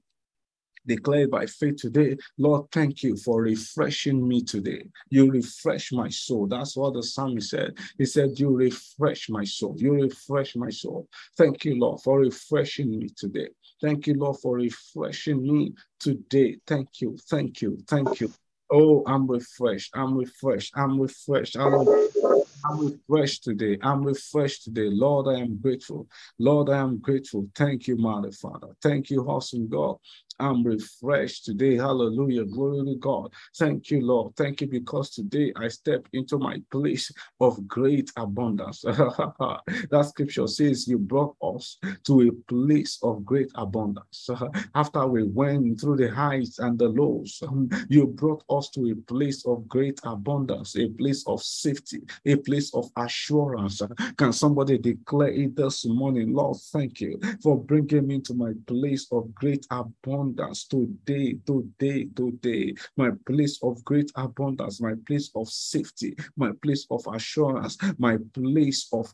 declared 0.86 1.32
by 1.32 1.46
faith 1.46 1.78
today, 1.78 2.18
Lord, 2.38 2.66
thank 2.72 3.04
you 3.04 3.16
for 3.18 3.42
refreshing 3.42 4.28
me 4.28 4.44
today. 4.44 4.86
You 5.10 5.30
refresh 5.32 5.92
my 5.92 6.10
soul. 6.10 6.48
That's 6.48 6.76
what 6.76 6.94
the 6.94 7.04
psalmist 7.04 7.50
said. 7.50 7.78
He 7.98 8.06
said, 8.06 8.40
You 8.40 8.50
refresh 8.50 9.30
my 9.30 9.44
soul. 9.44 9.76
You 9.78 9.94
refresh 9.94 10.56
my 10.56 10.70
soul. 10.70 11.08
Thank 11.38 11.66
you, 11.66 11.80
Lord, 11.80 12.02
for 12.02 12.20
refreshing 12.20 12.98
me 12.98 13.10
today. 13.16 13.50
Thank 13.82 14.08
you, 14.08 14.16
Lord, 14.16 14.38
for 14.42 14.56
refreshing 14.56 15.42
me 15.42 15.74
today. 16.00 16.58
Thank 16.68 17.02
you, 17.02 17.18
thank 17.30 17.62
you, 17.62 17.78
thank 17.88 18.20
you. 18.20 18.32
Oh, 18.72 19.04
I'm 19.06 19.28
refreshed. 19.28 19.92
I'm 19.96 20.18
refreshed. 20.18 20.74
I'm 20.78 21.00
refreshed. 21.00 21.58
I'm 21.58 21.86
refreshed. 21.86 22.41
I'm 22.66 22.86
refreshed 22.86 23.44
today. 23.44 23.78
I'm 23.82 24.04
refreshed 24.04 24.64
today. 24.66 24.90
Lord, 24.90 25.28
I 25.28 25.40
am 25.40 25.58
grateful. 25.58 26.08
Lord, 26.40 26.70
I 26.70 26.78
am 26.78 27.00
grateful. 27.00 27.48
Thank 27.56 27.88
you, 27.88 27.98
Mother 27.98 28.32
Father. 28.32 28.70
Thank 28.82 29.10
you, 29.10 29.24
awesome 29.24 29.68
God. 29.68 29.98
I'm 30.40 30.64
refreshed 30.64 31.46
today. 31.46 31.78
Hallelujah. 31.78 32.46
Glory 32.46 32.86
to 32.86 32.96
God. 32.96 33.32
Thank 33.58 33.92
you, 33.92 34.02
Lord. 34.02 34.36
Thank 34.36 34.62
you 34.62 34.68
because 34.68 35.12
today 35.12 35.54
I 35.56 35.68
step 35.68 36.08
into 36.14 36.38
my 36.40 36.62
place 36.72 37.12
of 37.40 37.68
great 37.68 38.12
abundance. 38.18 38.82
that 38.82 40.06
scripture 40.10 40.48
says 40.48 40.88
you 40.88 40.98
brought 40.98 41.36
us 41.44 41.78
to 42.06 42.22
a 42.22 42.32
place 42.52 42.98
of 43.04 43.24
great 43.24 43.52
abundance. 43.56 44.30
After 44.76 45.06
we 45.06 45.24
went 45.24 45.80
through 45.80 45.98
the 45.98 46.10
heights 46.10 46.58
and 46.58 46.78
the 46.80 46.90
lows, 46.90 47.44
you 47.90 48.08
brought 48.08 48.44
us 48.50 48.70
to 48.72 48.92
a 48.92 48.96
place 48.96 49.46
of 49.46 49.68
great 49.68 50.00
abundance, 50.04 50.76
a 50.76 50.90
place 50.90 51.24
of 51.28 51.42
safety, 51.44 52.02
a 52.26 52.36
place 52.36 52.51
of 52.74 52.90
assurance. 52.98 53.82
Can 54.18 54.34
somebody 54.34 54.78
declare 54.78 55.30
it 55.30 55.56
this 55.56 55.86
morning? 55.86 56.34
Lord, 56.34 56.58
thank 56.72 57.02
you 57.02 57.20
for 57.42 57.58
bringing 57.58 58.08
me 58.08 58.20
to 58.22 58.34
my 58.34 58.54
place 58.68 59.08
of 59.12 59.34
great 59.34 59.66
abundance 59.72 60.66
today, 60.66 61.38
today, 61.46 62.08
today. 62.16 62.74
My 62.98 63.12
place 63.26 63.60
of 63.64 63.84
great 63.86 64.12
abundance, 64.16 64.82
my 64.82 64.94
place 65.08 65.32
of 65.36 65.48
safety, 65.50 66.16
my 66.36 66.52
place 66.62 66.86
of 66.92 67.06
assurance, 67.14 67.78
my 67.98 68.18
place 68.34 68.88
of 68.92 69.12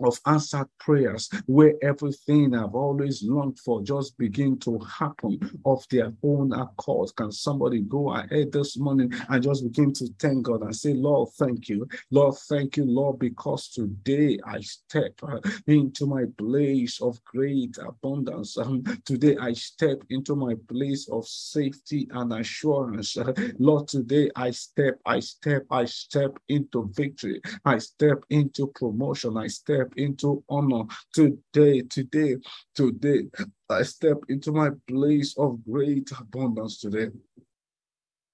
of 0.00 0.18
answered 0.26 0.68
prayers 0.78 1.30
where 1.46 1.74
everything 1.82 2.54
I've 2.54 2.74
always 2.74 3.22
longed 3.22 3.58
for 3.60 3.82
just 3.82 4.16
begin 4.18 4.58
to 4.60 4.78
happen 4.80 5.38
of 5.64 5.84
their 5.90 6.12
own 6.22 6.52
accord. 6.52 7.10
Can 7.16 7.32
somebody 7.32 7.82
go 7.82 8.12
ahead 8.14 8.52
this 8.52 8.78
morning 8.78 9.12
and 9.28 9.42
just 9.42 9.64
begin 9.64 9.92
to 9.94 10.08
thank 10.18 10.44
God 10.44 10.62
and 10.62 10.76
say, 10.76 10.94
Lord, 10.94 11.30
thank 11.38 11.68
you. 11.68 11.86
Lord, 12.10 12.36
thank 12.48 12.76
you, 12.76 12.84
Lord, 12.84 13.18
because 13.18 13.68
today 13.68 14.38
I 14.46 14.60
step 14.60 15.20
into 15.66 16.06
my 16.06 16.24
place 16.38 17.00
of 17.00 17.22
great 17.24 17.78
abundance. 17.78 18.58
Um, 18.58 18.84
today 19.04 19.36
I 19.40 19.52
step 19.54 19.98
into 20.10 20.36
my 20.36 20.54
place 20.68 21.08
of 21.10 21.26
safety 21.26 22.08
and 22.12 22.32
assurance. 22.32 23.16
Lord, 23.58 23.88
today 23.88 24.30
I 24.36 24.50
step, 24.52 25.00
I 25.06 25.20
step, 25.20 25.64
I 25.70 25.84
step 25.86 26.38
into 26.48 26.90
victory. 26.94 27.40
I 27.64 27.78
step 27.78 28.24
into 28.30 28.68
promotion. 28.68 29.36
I 29.36 29.48
step 29.48 29.85
step 29.86 29.92
into 29.96 30.42
honor 30.48 30.84
today, 31.14 31.82
today, 31.82 32.36
today. 32.74 33.26
I 33.68 33.82
step 33.82 34.18
into 34.28 34.52
my 34.52 34.70
place 34.88 35.34
of 35.38 35.64
great 35.64 36.10
abundance 36.18 36.80
today 36.80 37.08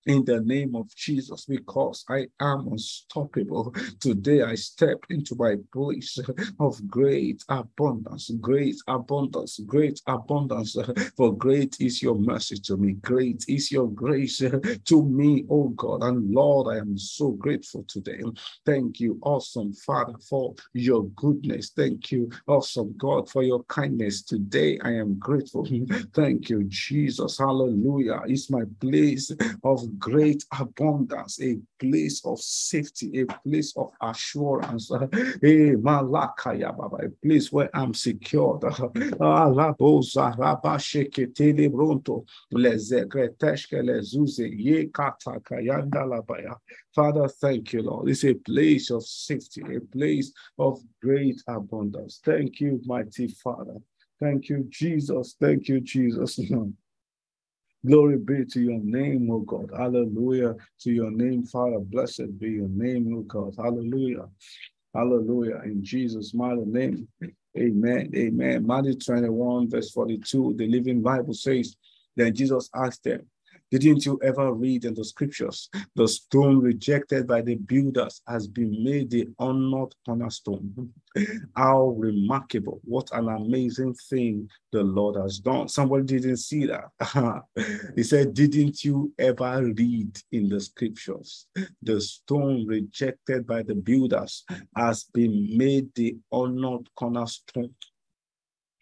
in 0.06 0.24
the 0.24 0.40
name 0.40 0.74
of 0.74 0.94
Jesus 0.94 1.44
because 1.46 2.04
I 2.08 2.26
am 2.40 2.68
unstoppable. 2.68 3.74
Today 4.00 4.42
I 4.42 4.54
step 4.56 4.98
into 5.10 5.34
my 5.36 5.56
place 5.72 6.18
of 6.60 6.88
great 6.88 7.44
abundance, 7.48 8.30
great 8.40 8.76
abundance, 8.88 9.60
great 9.66 10.00
abundance. 10.06 10.76
For 11.16 11.36
great 11.36 11.76
is 11.80 12.02
your 12.02 12.16
mercy 12.16 12.56
to 12.66 12.76
me, 12.76 12.94
great 12.94 13.44
is 13.48 13.70
your 13.70 13.88
grace 13.90 14.38
to 14.38 15.02
me, 15.04 15.44
oh 15.50 15.68
God. 15.70 16.02
And 16.02 16.30
Lord, 16.32 16.74
I 16.74 16.78
am 16.80 16.98
so 16.98 17.30
grateful 17.32 17.84
today. 17.88 18.20
Thank 18.66 19.00
you, 19.00 19.18
awesome 19.22 19.72
Father, 19.74 20.14
for 20.28 20.54
your 20.72 21.04
goodness. 21.16 21.70
Thank 21.76 22.12
you, 22.12 22.30
awesome 22.46 22.94
God, 22.98 23.30
for 23.30 23.42
your 23.42 23.62
kindness. 23.64 24.22
Today 24.22 24.78
I 24.82 24.92
am 24.92 25.18
grateful. 25.18 25.66
Thank 26.14 26.50
you, 26.50 26.64
Jesus. 26.68 27.38
Hallelujah. 27.38 28.20
It's 28.26 28.50
my 28.50 28.64
place 28.80 29.30
of 29.64 29.91
great 29.98 30.44
abundance, 30.58 31.40
a 31.40 31.58
place 31.78 32.24
of 32.24 32.38
safety, 32.40 33.20
a 33.20 33.26
place 33.44 33.72
of 33.76 33.90
assurance, 34.00 34.90
a 34.90 35.02
eh, 35.42 35.74
malakaya, 35.76 36.70
a 36.70 37.08
place 37.24 37.52
where 37.52 37.70
I'm 37.74 37.94
secured. 37.94 38.62
Father, 46.94 47.28
thank 47.28 47.72
you, 47.72 47.82
Lord. 47.82 48.08
It's 48.08 48.24
a 48.24 48.34
place 48.34 48.90
of 48.90 49.04
safety, 49.04 49.62
a 49.76 49.80
place 49.80 50.32
of 50.58 50.80
great 51.00 51.42
abundance. 51.46 52.20
Thank 52.24 52.60
you, 52.60 52.80
mighty 52.84 53.28
Father. 53.28 53.76
Thank 54.20 54.48
you, 54.48 54.66
Jesus. 54.68 55.36
Thank 55.40 55.68
you, 55.68 55.80
Jesus. 55.80 56.38
Glory 57.86 58.18
be 58.18 58.44
to 58.44 58.60
your 58.60 58.80
name, 58.82 59.30
O 59.30 59.40
God. 59.40 59.70
Hallelujah. 59.76 60.54
To 60.82 60.92
your 60.92 61.10
name, 61.10 61.44
Father. 61.44 61.78
Blessed 61.80 62.38
be 62.38 62.50
your 62.50 62.68
name, 62.68 63.14
O 63.16 63.22
God. 63.22 63.54
Hallelujah. 63.58 64.28
Hallelujah. 64.94 65.60
In 65.64 65.84
Jesus' 65.84 66.34
mighty 66.34 66.64
name. 66.66 67.08
Amen. 67.58 68.10
Amen. 68.16 68.66
Matthew 68.66 68.94
21, 68.96 69.70
verse 69.70 69.90
42, 69.92 70.54
the 70.58 70.66
Living 70.68 71.02
Bible 71.02 71.34
says, 71.34 71.76
Then 72.16 72.34
Jesus 72.34 72.70
asked 72.74 73.04
them, 73.04 73.26
didn't 73.78 74.04
you 74.04 74.18
ever 74.22 74.52
read 74.52 74.84
in 74.84 74.94
the 74.94 75.04
scriptures? 75.04 75.68
The 75.96 76.06
stone 76.06 76.60
rejected 76.60 77.26
by 77.26 77.40
the 77.40 77.56
builders 77.56 78.20
has 78.28 78.46
been 78.46 78.84
made 78.84 79.10
the 79.10 79.28
honored 79.38 79.94
cornerstone. 80.04 80.92
How 81.56 81.94
remarkable. 81.98 82.80
What 82.84 83.08
an 83.12 83.28
amazing 83.28 83.94
thing 84.10 84.48
the 84.72 84.82
Lord 84.82 85.16
has 85.16 85.38
done. 85.38 85.68
Somebody 85.68 86.04
didn't 86.04 86.38
see 86.38 86.66
that. 86.66 87.42
he 87.96 88.02
said, 88.02 88.34
Didn't 88.34 88.84
you 88.84 89.12
ever 89.18 89.72
read 89.76 90.18
in 90.32 90.48
the 90.48 90.60
scriptures? 90.60 91.46
The 91.82 92.00
stone 92.00 92.66
rejected 92.66 93.46
by 93.46 93.62
the 93.62 93.74
builders 93.74 94.44
has 94.76 95.04
been 95.04 95.56
made 95.56 95.94
the 95.94 96.16
honored 96.30 96.88
cornerstone 96.96 97.74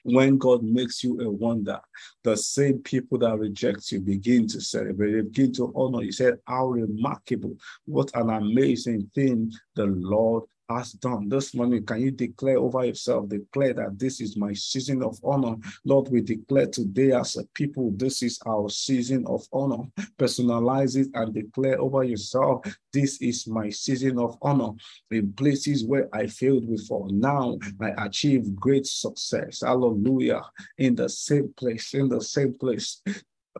when 0.04 0.38
God 0.38 0.62
makes 0.62 1.02
you 1.04 1.20
a 1.20 1.30
wonder, 1.30 1.80
the 2.24 2.36
same 2.36 2.78
people 2.78 3.18
that 3.18 3.38
reject 3.38 3.90
you 3.92 4.00
begin 4.00 4.46
to 4.48 4.60
celebrate, 4.60 5.12
they 5.12 5.20
begin 5.22 5.52
to 5.54 5.72
honor. 5.74 6.02
You 6.02 6.12
said, 6.12 6.38
How 6.46 6.68
remarkable, 6.68 7.56
what 7.84 8.10
an 8.14 8.30
amazing 8.30 9.10
thing 9.14 9.52
the 9.74 9.86
Lord 9.86 10.44
has 10.70 10.92
done. 10.92 11.28
This 11.28 11.54
morning, 11.54 11.84
can 11.84 12.00
you 12.00 12.10
declare 12.10 12.58
over 12.58 12.84
yourself, 12.84 13.28
declare 13.28 13.74
that 13.74 13.98
this 13.98 14.20
is 14.20 14.36
my 14.36 14.52
season 14.52 15.02
of 15.02 15.18
honor. 15.24 15.56
Lord, 15.84 16.08
we 16.08 16.20
declare 16.20 16.66
today 16.66 17.12
as 17.12 17.36
a 17.36 17.44
people, 17.54 17.92
this 17.96 18.22
is 18.22 18.38
our 18.46 18.68
season 18.68 19.24
of 19.26 19.46
honor. 19.52 19.84
Personalize 20.18 20.96
it 20.96 21.08
and 21.14 21.34
declare 21.34 21.80
over 21.80 22.04
yourself, 22.04 22.64
this 22.92 23.20
is 23.20 23.46
my 23.46 23.70
season 23.70 24.18
of 24.18 24.36
honor. 24.42 24.70
In 25.10 25.32
places 25.32 25.84
where 25.84 26.08
I 26.12 26.26
failed 26.26 26.68
before, 26.68 27.08
now 27.10 27.58
I 27.80 28.06
achieve 28.06 28.54
great 28.54 28.86
success. 28.86 29.62
Hallelujah. 29.64 30.42
In 30.78 30.94
the 30.94 31.08
same 31.08 31.52
place, 31.56 31.94
in 31.94 32.08
the 32.08 32.20
same 32.20 32.54
place. 32.54 33.02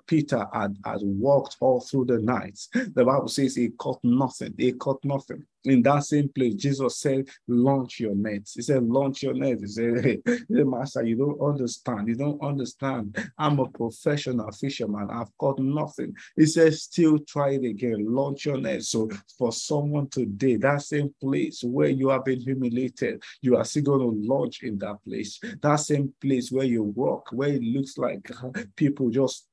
Peter 0.06 0.46
had, 0.52 0.76
had 0.84 1.00
walked 1.02 1.56
all 1.60 1.80
through 1.80 2.06
the 2.06 2.18
night. 2.18 2.58
The 2.72 3.04
Bible 3.04 3.28
says 3.28 3.56
he 3.56 3.70
caught 3.70 4.00
nothing. 4.02 4.54
He 4.56 4.72
caught 4.72 5.04
nothing. 5.04 5.44
In 5.64 5.82
that 5.82 6.04
same 6.04 6.30
place, 6.30 6.54
Jesus 6.54 6.98
said, 6.98 7.28
launch 7.46 8.00
your 8.00 8.14
nets. 8.14 8.54
He 8.54 8.62
said, 8.62 8.82
launch 8.82 9.22
your 9.22 9.34
nets. 9.34 9.60
He 9.60 9.66
said, 9.66 10.04
hey, 10.04 10.40
Master, 10.48 11.04
you 11.04 11.16
don't 11.16 11.38
understand. 11.38 12.08
You 12.08 12.14
don't 12.14 12.42
understand. 12.42 13.18
I'm 13.36 13.58
a 13.58 13.68
professional 13.68 14.50
fisherman. 14.52 15.08
I've 15.10 15.36
caught 15.36 15.58
nothing. 15.58 16.14
He 16.34 16.46
said, 16.46 16.72
still 16.74 17.18
try 17.18 17.50
it 17.50 17.64
again. 17.64 18.06
Launch 18.08 18.46
your 18.46 18.56
nets. 18.56 18.88
So 18.88 19.10
for 19.36 19.52
someone 19.52 20.08
today, 20.08 20.56
that 20.56 20.80
same 20.82 21.14
place 21.20 21.62
where 21.62 21.90
you 21.90 22.08
have 22.08 22.24
been 22.24 22.40
humiliated, 22.40 23.22
you 23.42 23.56
are 23.56 23.64
still 23.64 23.82
going 23.82 24.00
to 24.00 24.28
launch 24.28 24.62
in 24.62 24.78
that 24.78 25.04
place. 25.04 25.38
That 25.60 25.76
same 25.76 26.14
place 26.22 26.50
where 26.50 26.64
you 26.64 26.84
walk, 26.84 27.28
where 27.32 27.50
it 27.50 27.62
looks 27.62 27.98
like 27.98 28.30
uh, 28.42 28.62
people 28.76 29.10
just 29.10 29.46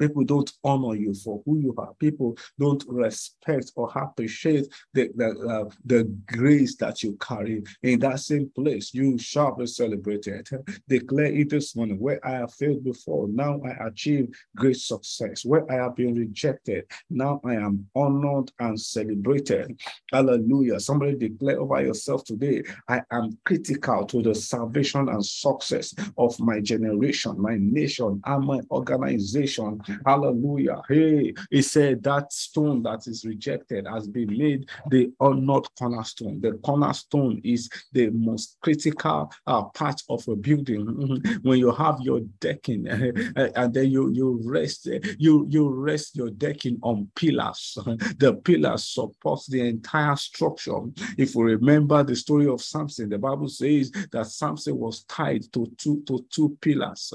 People 0.00 0.24
don't 0.24 0.50
honor 0.64 0.94
you 0.94 1.12
for 1.12 1.42
who 1.44 1.58
you 1.58 1.74
are. 1.76 1.92
People 1.98 2.36
don't 2.58 2.82
respect 2.88 3.70
or 3.76 3.90
appreciate 3.94 4.66
the, 4.94 5.10
the, 5.14 5.28
uh, 5.46 5.70
the 5.84 6.04
grace 6.26 6.74
that 6.76 7.02
you 7.02 7.18
carry. 7.20 7.62
In 7.82 7.98
that 8.00 8.20
same 8.20 8.50
place, 8.54 8.94
you 8.94 9.18
shall 9.18 9.54
be 9.54 9.66
celebrated. 9.66 10.48
Declare 10.88 11.26
it 11.26 11.50
this 11.50 11.76
morning 11.76 12.00
where 12.00 12.18
I 12.26 12.30
have 12.30 12.54
failed 12.54 12.82
before. 12.82 13.28
Now 13.28 13.60
I 13.62 13.88
achieve 13.88 14.28
great 14.56 14.78
success. 14.78 15.44
Where 15.44 15.70
I 15.70 15.74
have 15.74 15.96
been 15.96 16.14
rejected, 16.14 16.86
now 17.10 17.40
I 17.44 17.54
am 17.56 17.86
honored 17.94 18.50
and 18.58 18.80
celebrated. 18.80 19.78
Hallelujah. 20.10 20.80
Somebody 20.80 21.16
declare 21.16 21.60
over 21.60 21.82
yourself 21.82 22.24
today 22.24 22.62
I 22.88 23.02
am 23.10 23.38
critical 23.44 24.06
to 24.06 24.22
the 24.22 24.34
salvation 24.34 25.10
and 25.10 25.24
success 25.24 25.94
of 26.16 26.40
my 26.40 26.60
generation, 26.60 27.38
my 27.38 27.56
nation, 27.60 28.22
and 28.24 28.46
my 28.46 28.60
organization 28.70 29.80
Hallelujah. 30.06 30.82
Hey, 30.88 31.34
he 31.50 31.62
said 31.62 32.02
that 32.04 32.32
stone 32.32 32.82
that 32.82 33.06
is 33.06 33.24
rejected 33.24 33.86
has 33.86 34.08
been 34.08 34.36
made 34.36 34.68
the 34.90 35.10
honored 35.20 35.66
cornerstone. 35.78 36.40
The 36.40 36.52
cornerstone 36.64 37.40
is 37.44 37.68
the 37.92 38.10
most 38.10 38.56
critical 38.60 39.30
uh, 39.46 39.64
part 39.64 40.02
of 40.08 40.26
a 40.28 40.36
building. 40.36 41.22
when 41.42 41.58
you 41.58 41.70
have 41.72 41.98
your 42.00 42.20
decking 42.40 42.86
and 43.36 43.74
then 43.74 43.90
you 43.90 44.10
you 44.10 44.40
rest 44.44 44.88
you 45.18 45.46
you 45.48 45.68
rest 45.68 46.16
your 46.16 46.30
decking 46.30 46.78
on 46.82 47.08
pillars. 47.14 47.76
the 48.18 48.40
pillars 48.44 48.84
support 48.84 49.40
the 49.48 49.60
entire 49.60 50.16
structure. 50.16 50.78
If 51.18 51.34
we 51.34 51.54
remember 51.54 52.02
the 52.02 52.16
story 52.16 52.46
of 52.46 52.60
Samson, 52.60 53.08
the 53.08 53.18
Bible 53.18 53.48
says 53.48 53.90
that 54.12 54.26
Samson 54.26 54.76
was 54.76 55.04
tied 55.04 55.52
to 55.52 55.66
two 55.76 56.02
to 56.06 56.24
two 56.30 56.56
pillars, 56.60 57.12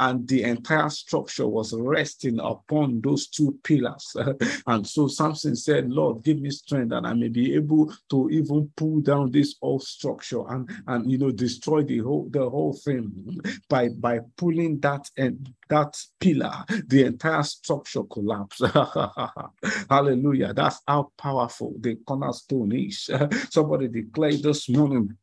and 0.00 0.26
the 0.28 0.42
entire 0.42 0.90
structure 0.90 1.46
was 1.46 1.72
resting 1.72 2.01
upon 2.40 3.00
those 3.00 3.28
two 3.28 3.58
pillars. 3.62 4.16
and 4.66 4.86
so 4.86 5.08
Samson 5.08 5.56
said, 5.56 5.90
Lord, 5.90 6.22
give 6.22 6.40
me 6.40 6.50
strength 6.50 6.90
that 6.90 7.04
I 7.04 7.14
may 7.14 7.28
be 7.28 7.54
able 7.54 7.92
to 8.10 8.30
even 8.30 8.70
pull 8.76 9.00
down 9.00 9.30
this 9.30 9.56
old 9.62 9.82
structure 9.82 10.42
and, 10.48 10.68
and 10.86 11.10
you 11.10 11.18
know 11.18 11.30
destroy 11.30 11.82
the 11.82 11.98
whole 11.98 12.28
the 12.30 12.48
whole 12.48 12.74
thing 12.74 13.40
by 13.68 13.88
by 13.88 14.20
pulling 14.36 14.80
that 14.80 15.08
and 15.16 15.52
that 15.68 15.96
pillar, 16.20 16.52
the 16.86 17.04
entire 17.04 17.42
structure 17.42 18.02
collapsed. 18.04 18.62
Hallelujah. 19.90 20.52
That's 20.52 20.80
how 20.86 21.10
powerful 21.16 21.74
the 21.80 21.96
cornerstone 22.06 22.72
is. 22.72 23.08
Somebody 23.50 23.88
declared 23.88 24.42
this 24.42 24.68
morning 24.68 25.16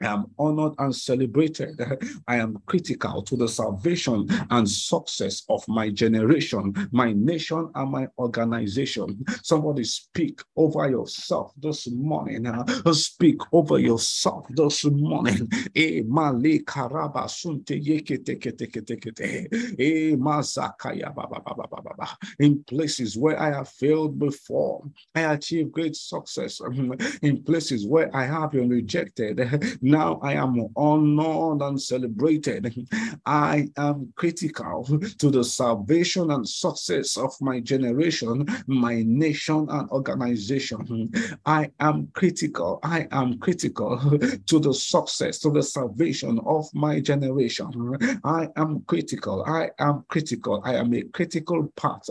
I 0.00 0.06
am 0.06 0.26
honored 0.38 0.74
and 0.78 0.94
celebrated. 0.94 1.80
I 2.28 2.36
am 2.36 2.62
critical 2.66 3.22
to 3.22 3.36
the 3.36 3.48
salvation 3.48 4.28
and 4.50 4.68
success 4.68 5.42
of 5.48 5.66
my 5.66 5.90
generation, 5.90 6.72
my 6.92 7.12
nation, 7.12 7.70
and 7.74 7.90
my 7.90 8.06
organization. 8.18 9.24
Somebody 9.42 9.84
speak 9.84 10.40
over 10.56 10.88
yourself 10.88 11.52
this 11.58 11.90
morning. 11.90 12.46
Uh, 12.46 12.64
speak 12.92 13.40
over 13.52 13.78
yourself 13.78 14.46
this 14.50 14.84
morning. 14.84 15.48
In 22.38 22.64
places 22.64 23.16
where 23.16 23.40
I 23.40 23.50
have 23.50 23.68
failed 23.68 24.18
before, 24.18 24.84
I 25.14 25.20
achieved 25.32 25.72
great 25.72 25.96
success. 25.96 26.60
In 27.22 27.42
places 27.42 27.86
where 27.86 28.14
I 28.14 28.24
have 28.26 28.52
been 28.52 28.68
rejected, 28.68 29.38
now 29.88 30.20
I 30.22 30.34
am 30.34 30.68
honored 30.76 31.62
and 31.62 31.80
celebrated. 31.80 32.74
I 33.26 33.68
am 33.76 34.12
critical 34.16 34.84
to 35.18 35.30
the 35.30 35.42
salvation 35.42 36.30
and 36.30 36.46
success 36.46 37.16
of 37.16 37.32
my 37.40 37.60
generation, 37.60 38.46
my 38.66 39.02
nation, 39.06 39.66
and 39.70 39.88
organization. 39.90 41.10
I 41.46 41.70
am 41.80 42.08
critical. 42.12 42.80
I 42.82 43.08
am 43.12 43.38
critical 43.38 43.98
to 44.46 44.58
the 44.58 44.74
success, 44.74 45.38
to 45.40 45.50
the 45.50 45.62
salvation 45.62 46.38
of 46.44 46.68
my 46.74 47.00
generation. 47.00 47.96
I 48.24 48.48
am 48.56 48.82
critical. 48.86 49.44
I 49.46 49.70
am 49.78 50.04
critical. 50.08 50.60
I 50.64 50.74
am 50.74 50.92
a 50.94 51.02
critical 51.02 51.66
part 51.76 52.06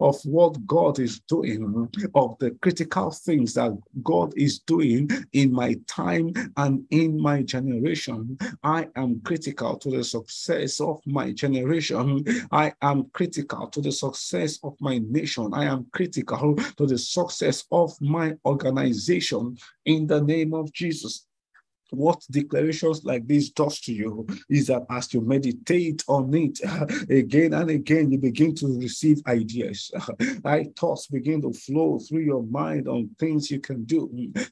of 0.00 0.16
what 0.24 0.66
God 0.66 0.98
is 0.98 1.20
doing, 1.20 1.88
of 2.14 2.36
the 2.40 2.50
critical 2.60 3.10
things 3.10 3.54
that 3.54 3.72
God 4.02 4.34
is 4.36 4.58
doing 4.58 5.08
in 5.32 5.52
my 5.52 5.76
time 5.86 6.32
and 6.56 6.84
in 6.90 7.21
my 7.22 7.42
generation. 7.42 8.36
I 8.62 8.88
am 8.96 9.20
critical 9.20 9.76
to 9.78 9.90
the 9.90 10.04
success 10.04 10.80
of 10.80 11.00
my 11.06 11.32
generation. 11.32 12.24
I 12.50 12.72
am 12.82 13.04
critical 13.12 13.68
to 13.68 13.80
the 13.80 13.92
success 13.92 14.58
of 14.62 14.74
my 14.80 14.98
nation. 14.98 15.54
I 15.54 15.64
am 15.64 15.86
critical 15.92 16.56
to 16.56 16.86
the 16.86 16.98
success 16.98 17.64
of 17.70 17.98
my 18.00 18.34
organization 18.44 19.56
in 19.86 20.06
the 20.06 20.20
name 20.20 20.52
of 20.52 20.72
Jesus 20.72 21.26
what 21.92 22.24
declarations 22.30 23.04
like 23.04 23.26
this 23.26 23.50
does 23.50 23.80
to 23.80 23.92
you 23.92 24.26
is 24.48 24.66
that 24.68 24.84
as 24.90 25.12
you 25.12 25.20
meditate 25.20 26.02
on 26.08 26.32
it 26.34 26.58
again 27.10 27.52
and 27.54 27.70
again, 27.70 28.10
you 28.10 28.18
begin 28.18 28.54
to 28.56 28.78
receive 28.78 29.20
ideas. 29.26 29.90
I 30.44 30.66
thoughts 30.76 31.06
begin 31.06 31.42
to 31.42 31.52
flow 31.52 31.98
through 31.98 32.22
your 32.22 32.42
mind 32.44 32.88
on 32.88 33.10
things 33.18 33.50
you 33.50 33.60
can 33.60 33.84
do 33.84 34.10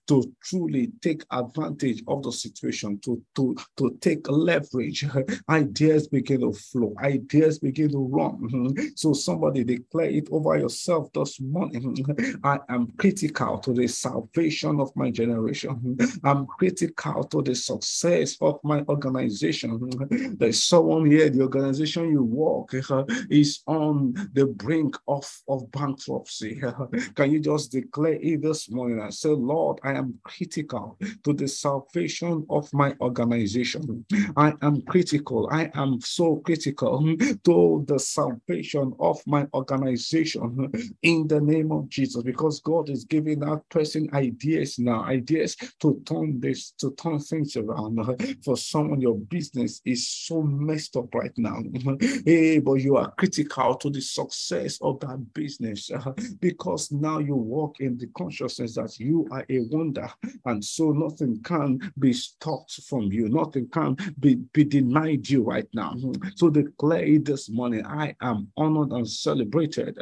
to 0.08 0.34
truly 0.42 0.90
take 1.00 1.24
advantage 1.30 2.02
of 2.06 2.22
the 2.22 2.32
situation, 2.32 2.98
to, 3.00 3.20
to, 3.36 3.56
to 3.78 3.96
take 4.00 4.28
leverage. 4.28 5.06
Ideas 5.48 6.08
begin 6.08 6.40
to 6.40 6.52
flow, 6.52 6.94
ideas 7.02 7.58
begin 7.58 7.90
to 7.90 7.98
run. 7.98 8.74
So 8.96 9.12
somebody 9.12 9.64
declare 9.64 10.10
it 10.10 10.28
over 10.30 10.58
yourself 10.58 11.12
this 11.12 11.40
morning. 11.40 11.96
I 12.44 12.58
am 12.68 12.88
critical 12.98 13.58
to 13.58 13.72
the 13.72 13.86
salvation 13.86 14.80
of 14.80 14.94
my 14.96 15.10
generation. 15.10 15.96
I'm 16.24 16.46
critical 16.46 17.24
to 17.30 17.42
the 17.42 17.54
success 17.54 18.36
of 18.40 18.60
my 18.64 18.82
organization. 18.88 19.90
There's 20.38 20.62
someone 20.64 21.06
here, 21.06 21.30
the 21.30 21.42
organization 21.42 22.10
you 22.10 22.22
work 22.22 22.74
is 23.30 23.60
on 23.66 24.14
the 24.32 24.46
brink 24.46 24.96
of, 25.08 25.28
of 25.48 25.70
bankruptcy. 25.70 26.60
Can 27.14 27.30
you 27.30 27.40
just 27.40 27.72
declare 27.72 28.18
it 28.20 28.42
this 28.42 28.70
morning 28.70 29.00
and 29.00 29.12
say, 29.14 29.30
Lord, 29.30 29.78
I 29.82 29.92
am 29.92 30.18
critical 30.24 30.98
to 31.24 31.32
the 31.32 31.48
salvation 31.48 32.46
of 32.50 32.72
my 32.72 32.94
organization. 33.00 34.04
I 34.36 34.54
am 34.62 34.82
critical. 34.82 35.48
I 35.50 35.70
am 35.74 36.00
so 36.00 36.36
critical 36.36 37.16
to 37.44 37.84
the 37.86 37.98
salvation 37.98 38.92
of 38.98 39.20
my 39.26 39.46
organization 39.54 40.70
in 41.02 41.28
the 41.28 41.40
name 41.40 41.72
of 41.72 41.88
Jesus 41.88 42.22
because 42.22 42.60
God 42.60 42.88
is 42.88 43.04
giving 43.04 43.40
that 43.40 43.68
person 43.68 44.08
ideas 44.12 44.78
now, 44.78 45.04
ideas 45.04 45.56
to 45.80 46.00
turn 46.04 46.40
this, 46.40 46.72
to 46.78 46.92
turn 46.92 47.19
things 47.20 47.56
around. 47.56 47.98
For 48.44 48.56
someone, 48.56 49.00
your 49.00 49.16
business 49.16 49.80
is 49.84 50.08
so 50.08 50.42
messed 50.42 50.96
up 50.96 51.14
right 51.14 51.36
now. 51.36 51.58
Hey, 52.24 52.58
but 52.58 52.74
you 52.74 52.96
are 52.96 53.12
critical 53.12 53.74
to 53.76 53.90
the 53.90 54.00
success 54.00 54.78
of 54.80 55.00
that 55.00 55.32
business 55.34 55.90
because 56.40 56.90
now 56.92 57.18
you 57.18 57.34
walk 57.34 57.80
in 57.80 57.96
the 57.98 58.06
consciousness 58.16 58.74
that 58.74 58.98
you 58.98 59.26
are 59.30 59.44
a 59.48 59.60
wonder, 59.70 60.08
and 60.46 60.64
so 60.64 60.92
nothing 60.92 61.42
can 61.42 61.92
be 61.98 62.12
stopped 62.12 62.80
from 62.88 63.12
you. 63.12 63.28
Nothing 63.28 63.68
can 63.68 63.96
be, 64.18 64.36
be 64.52 64.64
denied 64.64 65.28
you 65.28 65.42
right 65.42 65.68
now. 65.74 65.94
So 66.36 66.50
declare 66.50 67.18
this 67.18 67.48
morning. 67.48 67.84
I 67.86 68.14
am 68.22 68.48
honored 68.56 68.92
and 68.92 69.08
celebrated 69.08 69.98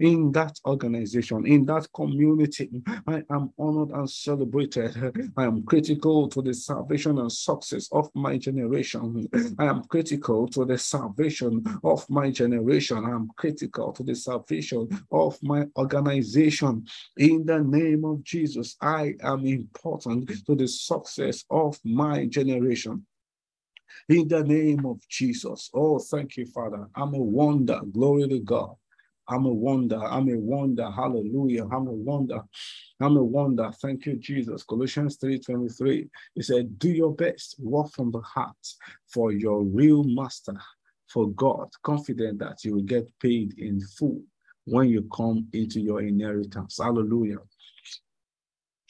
in 0.00 0.32
that 0.32 0.58
organization, 0.66 1.46
in 1.46 1.64
that 1.66 1.88
community. 1.94 2.70
I 3.06 3.22
am 3.30 3.52
honored 3.58 3.90
and 3.90 4.08
celebrated. 4.08 4.96
I 5.36 5.44
am 5.44 5.62
critical 5.64 6.28
to 6.28 6.42
the 6.42 6.47
salvation 6.54 7.18
and 7.18 7.30
success 7.30 7.88
of 7.92 8.10
my 8.14 8.38
generation. 8.38 9.28
I 9.58 9.66
am 9.66 9.84
critical 9.84 10.48
to 10.48 10.64
the 10.64 10.78
salvation 10.78 11.64
of 11.84 12.08
my 12.10 12.30
generation. 12.30 13.04
I 13.04 13.10
am 13.10 13.28
critical 13.36 13.92
to 13.92 14.02
the 14.02 14.14
salvation 14.14 14.88
of 15.10 15.38
my 15.42 15.66
organization. 15.76 16.86
In 17.16 17.46
the 17.46 17.60
name 17.60 18.04
of 18.04 18.22
Jesus, 18.22 18.76
I 18.80 19.14
am 19.22 19.46
important 19.46 20.30
to 20.46 20.54
the 20.54 20.68
success 20.68 21.44
of 21.50 21.78
my 21.84 22.26
generation 22.26 23.06
in 24.08 24.28
the 24.28 24.42
name 24.42 24.86
of 24.86 25.06
Jesus. 25.08 25.70
Oh, 25.74 25.98
thank 25.98 26.36
you, 26.36 26.46
Father. 26.46 26.88
I'm 26.94 27.14
a 27.14 27.18
wonder. 27.18 27.80
Glory 27.92 28.28
to 28.28 28.40
God. 28.40 28.74
I'm 29.28 29.44
a 29.44 29.52
wonder. 29.52 30.02
I'm 30.02 30.28
a 30.30 30.38
wonder. 30.38 30.90
Hallelujah. 30.90 31.64
I'm 31.64 31.86
a 31.86 31.92
wonder. 31.92 32.40
I'm 33.00 33.16
a 33.16 33.22
wonder. 33.22 33.70
Thank 33.80 34.06
you, 34.06 34.16
Jesus. 34.16 34.62
Colossians 34.64 35.18
3:23. 35.18 36.08
He 36.34 36.42
said, 36.42 36.78
Do 36.78 36.88
your 36.88 37.14
best, 37.14 37.56
work 37.58 37.90
from 37.92 38.10
the 38.10 38.20
heart 38.20 38.56
for 39.06 39.32
your 39.32 39.62
real 39.62 40.02
master, 40.04 40.56
for 41.08 41.28
God, 41.30 41.68
confident 41.82 42.38
that 42.38 42.64
you 42.64 42.74
will 42.74 42.82
get 42.82 43.06
paid 43.20 43.58
in 43.58 43.80
full 43.80 44.22
when 44.64 44.88
you 44.88 45.02
come 45.14 45.46
into 45.52 45.80
your 45.80 46.00
inheritance. 46.00 46.78
Hallelujah. 46.82 47.38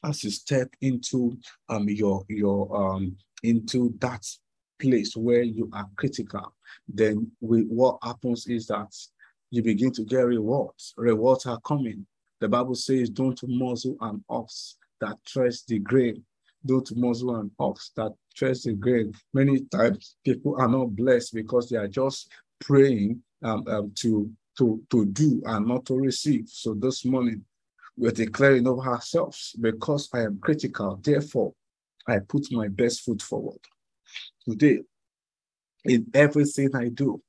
As 0.04 0.22
you 0.22 0.30
step 0.30 0.68
into 0.80 1.36
um 1.68 1.88
your 1.88 2.24
your 2.28 2.74
um 2.76 3.16
into 3.42 3.94
that 3.98 4.24
place 4.80 5.16
where 5.16 5.42
you 5.42 5.68
are 5.72 5.88
critical, 5.96 6.54
then 6.88 7.30
we, 7.40 7.62
what 7.62 7.98
happens 8.02 8.46
is 8.46 8.68
that 8.68 8.94
you 9.50 9.62
begin 9.62 9.92
to 9.92 10.04
get 10.04 10.26
rewards. 10.26 10.94
Rewards 10.96 11.46
are 11.46 11.60
coming. 11.60 12.06
The 12.40 12.48
Bible 12.48 12.74
says, 12.74 13.10
don't 13.10 13.40
muzzle 13.46 13.96
an 14.00 14.24
ox 14.28 14.76
that 15.00 15.16
treads 15.26 15.64
the 15.64 15.78
grain. 15.78 16.24
Don't 16.64 16.90
muzzle 16.96 17.36
an 17.36 17.50
ox 17.58 17.92
that 17.96 18.12
treads 18.34 18.64
the 18.64 18.74
grain. 18.74 19.12
Many 19.32 19.60
times 19.64 20.16
people 20.24 20.56
are 20.60 20.68
not 20.68 20.94
blessed 20.94 21.34
because 21.34 21.68
they 21.68 21.76
are 21.76 21.88
just 21.88 22.30
praying 22.60 23.22
um, 23.42 23.64
um, 23.68 23.92
to, 23.96 24.30
to, 24.58 24.82
to 24.90 25.06
do 25.06 25.42
and 25.46 25.66
not 25.66 25.86
to 25.86 25.94
receive. 25.94 26.48
So 26.48 26.74
this 26.74 27.04
morning, 27.04 27.44
we're 27.96 28.10
declaring 28.12 28.68
over 28.68 28.82
ourselves 28.82 29.56
because 29.60 30.08
I 30.12 30.20
am 30.20 30.38
critical. 30.40 31.00
Therefore, 31.02 31.52
I 32.06 32.20
put 32.20 32.50
my 32.52 32.68
best 32.68 33.02
foot 33.02 33.20
forward. 33.20 33.58
Today, 34.48 34.80
in 35.84 36.06
everything 36.14 36.74
I 36.74 36.88
do, 36.88 37.20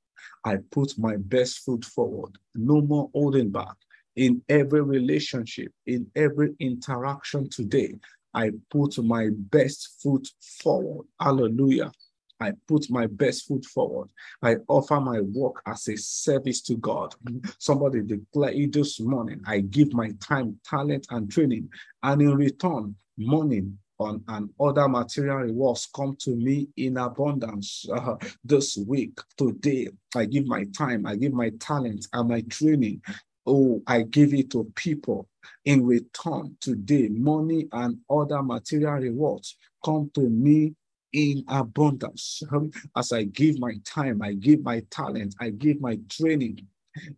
I 0.44 0.58
put 0.72 0.98
my 0.98 1.18
best 1.18 1.60
foot 1.60 1.86
forward. 1.86 2.38
No 2.56 2.82
more 2.82 3.10
holding 3.14 3.50
back 3.50 3.76
in 4.16 4.42
every 4.50 4.82
relationship, 4.82 5.72
in 5.86 6.08
every 6.16 6.56
interaction 6.60 7.50
today. 7.50 7.96
I 8.34 8.52
put 8.70 8.98
my 9.04 9.30
best 9.34 10.02
foot 10.02 10.28
forward. 10.62 11.08
Hallelujah. 11.20 11.92
I 12.40 12.54
put 12.68 12.90
my 12.90 13.08
best 13.08 13.48
foot 13.48 13.66
forward. 13.66 14.10
I 14.42 14.58
offer 14.68 15.00
my 15.02 15.20
work 15.22 15.62
as 15.66 15.88
a 15.90 15.98
service 15.98 16.62
to 16.64 16.78
God. 16.78 17.14
Somebody 17.58 18.02
declare 18.02 18.54
this 18.72 19.00
morning. 19.00 19.42
I 19.46 19.60
give 19.60 19.94
my 19.94 20.12
time, 20.22 20.58
talent, 20.64 21.08
and 21.10 21.30
training. 21.30 21.70
And 22.02 22.22
in 22.22 22.36
return, 22.36 22.96
money 23.18 23.64
on 24.00 24.24
and 24.28 24.50
other 24.60 24.88
material 24.88 25.38
rewards 25.38 25.88
come 25.94 26.16
to 26.20 26.32
me 26.32 26.70
in 26.78 26.98
abundance 26.98 27.86
uh, 27.94 28.16
this 28.44 28.78
week, 28.88 29.20
today. 29.38 29.90
I 30.16 30.26
give 30.26 30.48
my 30.48 30.66
time, 30.78 31.06
I 31.06 31.16
give 31.16 31.34
my 31.34 31.52
talent 31.60 32.08
and 32.14 32.30
my 32.30 32.42
training. 32.50 33.02
Oh, 33.46 33.82
I 33.88 34.04
give 34.04 34.34
it 34.34 34.52
to 34.52 34.72
people. 34.76 35.28
In 35.66 35.86
return, 35.86 36.56
today, 36.62 37.10
money 37.10 37.68
and 37.72 37.98
other 38.10 38.42
material 38.44 38.96
rewards 38.96 39.58
come 39.84 40.10
to 40.16 40.22
me 40.22 40.76
in 41.14 41.44
abundance. 41.48 42.44
As 42.96 43.12
I 43.12 43.24
give 43.24 43.60
my 43.60 43.74
time, 43.86 44.22
I 44.22 44.34
give 44.34 44.64
my 44.64 44.82
talent, 44.92 45.36
I 45.40 45.50
give 45.50 45.82
my 45.82 46.00
training. 46.10 46.68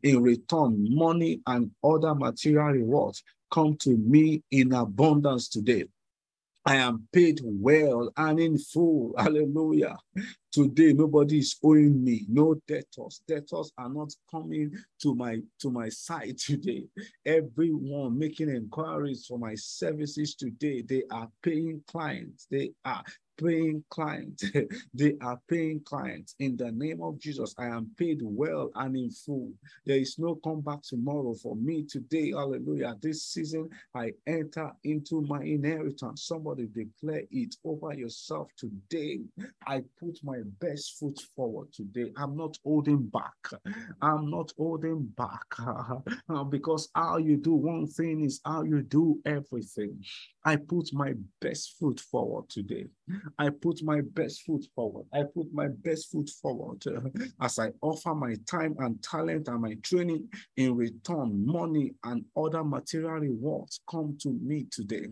In 0.04 0.22
return, 0.22 0.94
money 0.94 1.41
and 1.48 1.72
other 1.84 2.13
material 2.13 2.72
rewards 2.74 3.24
come 3.52 3.76
to 3.78 3.98
me 3.98 4.44
in 4.52 4.74
abundance 4.74 5.48
today. 5.50 5.86
I 6.65 6.76
am 6.78 7.08
paid 7.12 7.41
well 7.43 8.12
and 8.17 8.39
in 8.39 8.58
full. 8.58 9.15
Hallelujah. 9.19 9.97
Today, 10.52 10.93
nobody 10.93 11.39
is 11.39 11.58
owing 11.63 12.04
me. 12.04 12.26
No 12.30 12.56
debtors. 12.67 13.21
Debtors 13.28 13.71
are 13.78 13.89
not 13.89 14.13
coming 14.30 14.71
to 15.02 15.15
my 15.15 15.39
to 15.60 15.71
my 15.71 15.89
side 15.89 16.38
today. 16.39 16.86
Everyone 17.26 18.17
making 18.19 18.50
inquiries 18.50 19.26
for 19.28 19.39
my 19.39 19.56
services 19.56 20.36
today, 20.36 20.84
they 20.84 21.04
are 21.12 21.30
paying 21.41 21.84
clients. 21.88 22.47
They 22.52 22.71
are 22.86 23.04
paying 23.41 23.84
clients. 23.89 24.43
they 24.93 25.15
are 25.21 25.39
paying 25.49 25.82
clients. 25.86 26.36
In 26.39 26.58
the 26.58 26.71
name 26.71 27.01
of 27.01 27.19
Jesus, 27.19 27.54
I 27.58 27.67
am 27.67 27.91
paid 27.97 28.19
well 28.21 28.71
and 28.75 28.95
in 28.95 29.12
full. 29.12 29.51
There 29.86 29.97
is 29.97 30.17
no 30.19 30.36
comeback 30.36 30.84
tomorrow 30.84 31.34
for 31.34 31.56
me 31.56 31.84
today. 31.84 32.32
Hallelujah. 32.32 32.95
This 33.01 33.23
season, 33.25 33.69
I 33.95 34.12
enter 34.27 34.71
into 34.84 35.21
my 35.21 35.41
inheritance. 35.41 36.23
Somebody 36.25 36.67
declare 36.67 37.23
it 37.32 37.56
over 37.63 37.93
yourself 37.93 38.49
today. 38.58 39.21
I 39.67 39.84
put 39.99 40.19
my 40.23 40.39
best 40.60 40.99
foot 40.99 41.19
forward 41.36 41.73
today. 41.73 42.12
I'm 42.17 42.36
not 42.36 42.58
holding 42.63 43.08
back. 43.08 43.34
I'm 44.01 44.30
not 44.30 44.54
holding 44.58 45.06
back 45.17 45.45
uh, 46.30 46.43
because 46.43 46.89
how 46.95 47.17
you 47.17 47.38
do 47.38 47.54
one 47.54 47.88
thing 47.88 48.23
is 48.23 48.41
how 48.45 48.63
you 48.63 48.82
do 48.82 49.19
everything. 49.25 50.04
I 50.45 50.56
put 50.58 50.89
my 50.93 51.13
best 51.39 51.77
foot 51.80 51.99
forward 51.99 52.49
today. 52.49 52.88
I 53.39 53.50
put 53.50 53.84
my 53.84 54.02
best 54.02 54.43
foot 54.43 54.65
forward. 54.76 55.06
I 55.13 55.24
put 55.24 55.54
my 55.54 55.67
best 55.69 56.12
foot 56.12 56.30
forward 56.30 56.84
uh, 56.88 57.02
as 57.41 57.60
I 57.60 57.71
offer 57.82 58.15
my 58.15 58.36
time 58.50 58.76
and 58.80 59.02
talent 59.04 59.47
and 59.47 59.62
my 59.62 59.76
training. 59.84 60.30
In 60.58 60.76
return, 60.76 61.45
money 61.45 61.93
and 62.04 62.26
other 62.38 62.63
material 62.63 63.19
rewards 63.19 63.82
come 63.89 64.17
to 64.21 64.30
me 64.34 64.67
today. 64.71 65.08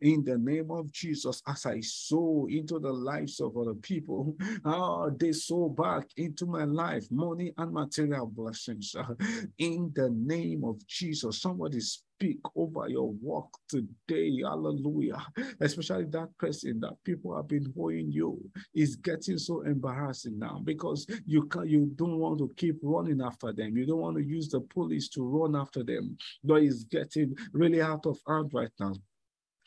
In 0.00 0.24
the 0.24 0.38
name 0.38 0.70
of 0.70 0.92
Jesus, 0.92 1.42
as 1.46 1.66
I 1.66 1.80
sow 1.80 2.46
into 2.50 2.78
the 2.78 2.92
lives 2.92 3.40
of 3.40 3.56
other 3.56 3.74
people, 3.74 4.36
oh, 4.64 5.10
they 5.20 5.32
sow 5.32 5.68
back 5.68 6.06
into 6.16 6.46
my 6.46 6.64
life 6.64 7.06
money 7.10 7.52
and 7.58 7.72
material 7.72 8.26
blessings. 8.26 8.94
Uh, 8.98 9.14
in 9.58 9.92
the 9.94 10.10
name 10.10 10.64
of 10.64 10.86
Jesus, 10.86 11.42
somebody 11.42 11.80
speak 11.80 12.07
over 12.56 12.88
your 12.88 13.12
work 13.22 13.46
today. 13.68 14.40
Hallelujah. 14.42 15.24
Especially 15.60 16.04
that 16.06 16.36
person 16.38 16.80
that 16.80 16.96
people 17.04 17.36
have 17.36 17.48
been 17.48 17.72
owing 17.78 18.10
you 18.10 18.38
is 18.74 18.96
getting 18.96 19.38
so 19.38 19.62
embarrassing 19.62 20.38
now 20.38 20.60
because 20.64 21.06
you 21.26 21.44
can 21.44 21.68
you 21.68 21.90
don't 21.96 22.18
want 22.18 22.38
to 22.38 22.50
keep 22.56 22.76
running 22.82 23.20
after 23.20 23.52
them. 23.52 23.76
You 23.76 23.86
don't 23.86 24.00
want 24.00 24.16
to 24.16 24.24
use 24.24 24.48
the 24.48 24.60
police 24.60 25.08
to 25.10 25.22
run 25.22 25.56
after 25.56 25.82
them. 25.82 26.16
But 26.44 26.62
it's 26.62 26.84
getting 26.84 27.36
really 27.52 27.82
out 27.82 28.06
of 28.06 28.18
hand 28.26 28.50
right 28.52 28.70
now. 28.80 28.94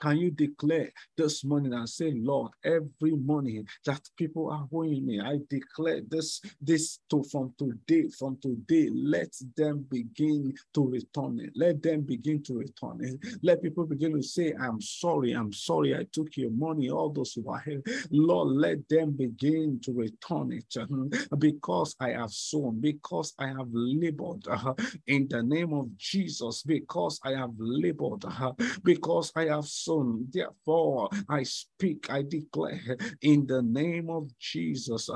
Can 0.02 0.18
you 0.18 0.32
declare 0.32 0.90
this 1.16 1.46
morning 1.46 1.74
and 1.74 1.88
say, 1.88 2.12
Lord, 2.16 2.52
every 2.66 3.12
morning 3.12 3.68
that 3.86 4.02
people 4.18 4.50
are 4.52 4.68
owing 4.74 5.06
me, 5.06 5.22
I 5.22 5.38
declare 5.50 6.02
this, 6.10 6.42
this 6.60 7.00
to 7.12 7.24
from 7.32 7.54
today, 7.58 8.10
from 8.18 8.38
today, 8.42 8.90
let 8.92 9.32
them 9.56 9.86
begin 9.92 10.54
to 10.74 10.90
return 10.90 11.40
it. 11.40 11.52
Let 11.56 11.84
them 11.84 12.02
begin 12.02 12.42
to 12.44 12.58
return 12.58 13.00
it. 13.02 13.20
Let 13.44 13.62
people 13.62 13.86
begin 13.86 14.14
to 14.14 14.24
say, 14.24 14.54
I'm 14.60 14.82
sorry, 14.82 15.34
I'm 15.34 15.54
sorry, 15.54 15.96
I 15.96 16.06
took 16.12 16.36
your 16.36 16.52
money, 16.52 16.90
all 16.90 17.12
those 17.12 17.34
who 17.34 17.48
are 17.52 17.60
here. 17.60 17.84
Lord, 18.10 18.50
let 18.50 18.90
them 18.90 19.12
begin 19.12 19.80
to 19.84 19.94
return 19.94 20.52
it 20.52 20.66
uh, 20.80 21.36
because 21.38 21.96
I 22.00 22.10
have 22.10 22.32
sown, 22.32 22.82
because 22.82 23.34
I 23.38 23.48
have 23.50 23.68
labored 23.72 24.48
uh, 24.50 24.74
in 25.08 25.28
the 25.30 25.44
name 25.44 25.74
of 25.74 25.96
Jesus, 25.98 26.64
because 26.64 27.20
I 27.24 27.32
have 27.32 27.52
labored, 27.60 28.26
uh, 28.26 28.54
because 28.84 29.32
I 29.36 29.46
have 29.46 29.66
sown 29.66 29.91
Therefore, 30.32 31.10
I 31.30 31.44
speak, 31.44 32.10
I 32.10 32.24
declare 32.24 32.98
in 33.22 33.48
the 33.48 33.62
name 33.62 34.10
of 34.10 34.30
Jesus. 34.40 35.10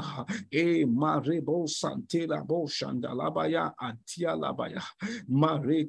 E 0.51 0.85
marebo 0.85 1.67
santela 1.67 2.45
bo 2.47 2.65
shandalabaya 2.67 3.73
antia 3.81 4.35
labaya. 4.37 4.83
Mare 5.29 5.85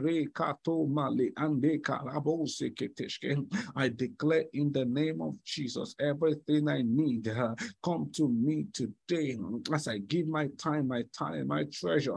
le 0.00 0.26
kato 0.34 0.86
male 0.86 1.30
ande 1.38 1.80
se. 2.46 2.72
I 3.76 3.88
declare 3.88 4.44
in 4.54 4.72
the 4.72 4.84
name 4.84 5.22
of 5.22 5.34
Jesus, 5.44 5.94
everything 6.00 6.68
I 6.68 6.82
need 6.82 7.28
uh, 7.28 7.54
come 7.84 8.10
to 8.16 8.28
me 8.28 8.66
today 8.72 9.38
as 9.74 9.88
I 9.88 9.98
give 9.98 10.28
my 10.28 10.48
time, 10.58 10.88
my 10.88 11.04
time, 11.16 11.48
my 11.48 11.64
treasure. 11.72 12.14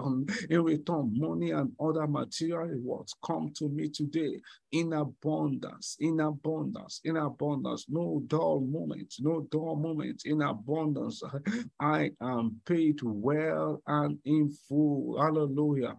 In 0.50 0.64
return, 0.64 1.14
money 1.18 1.52
and 1.52 1.72
other 1.80 2.08
material 2.08 2.68
rewards 2.68 3.16
come 3.26 3.52
to 3.58 3.70
me 3.70 3.90
today 3.90 4.40
in 4.72 4.94
abundance, 4.94 5.13
in 6.00 6.20
abundance, 6.20 7.02
in 7.04 7.18
abundance. 7.18 7.86
No 7.90 8.24
dull 8.28 8.62
moments, 8.62 9.20
no 9.22 9.48
dull 9.52 9.76
moments, 9.76 10.26
in 10.26 10.42
abundance. 10.42 11.22
I 11.80 12.12
am 12.22 12.62
paid 12.66 13.00
well 13.04 13.82
and 13.88 14.18
in 14.26 14.52
full. 14.68 15.18
Hallelujah. 15.22 15.96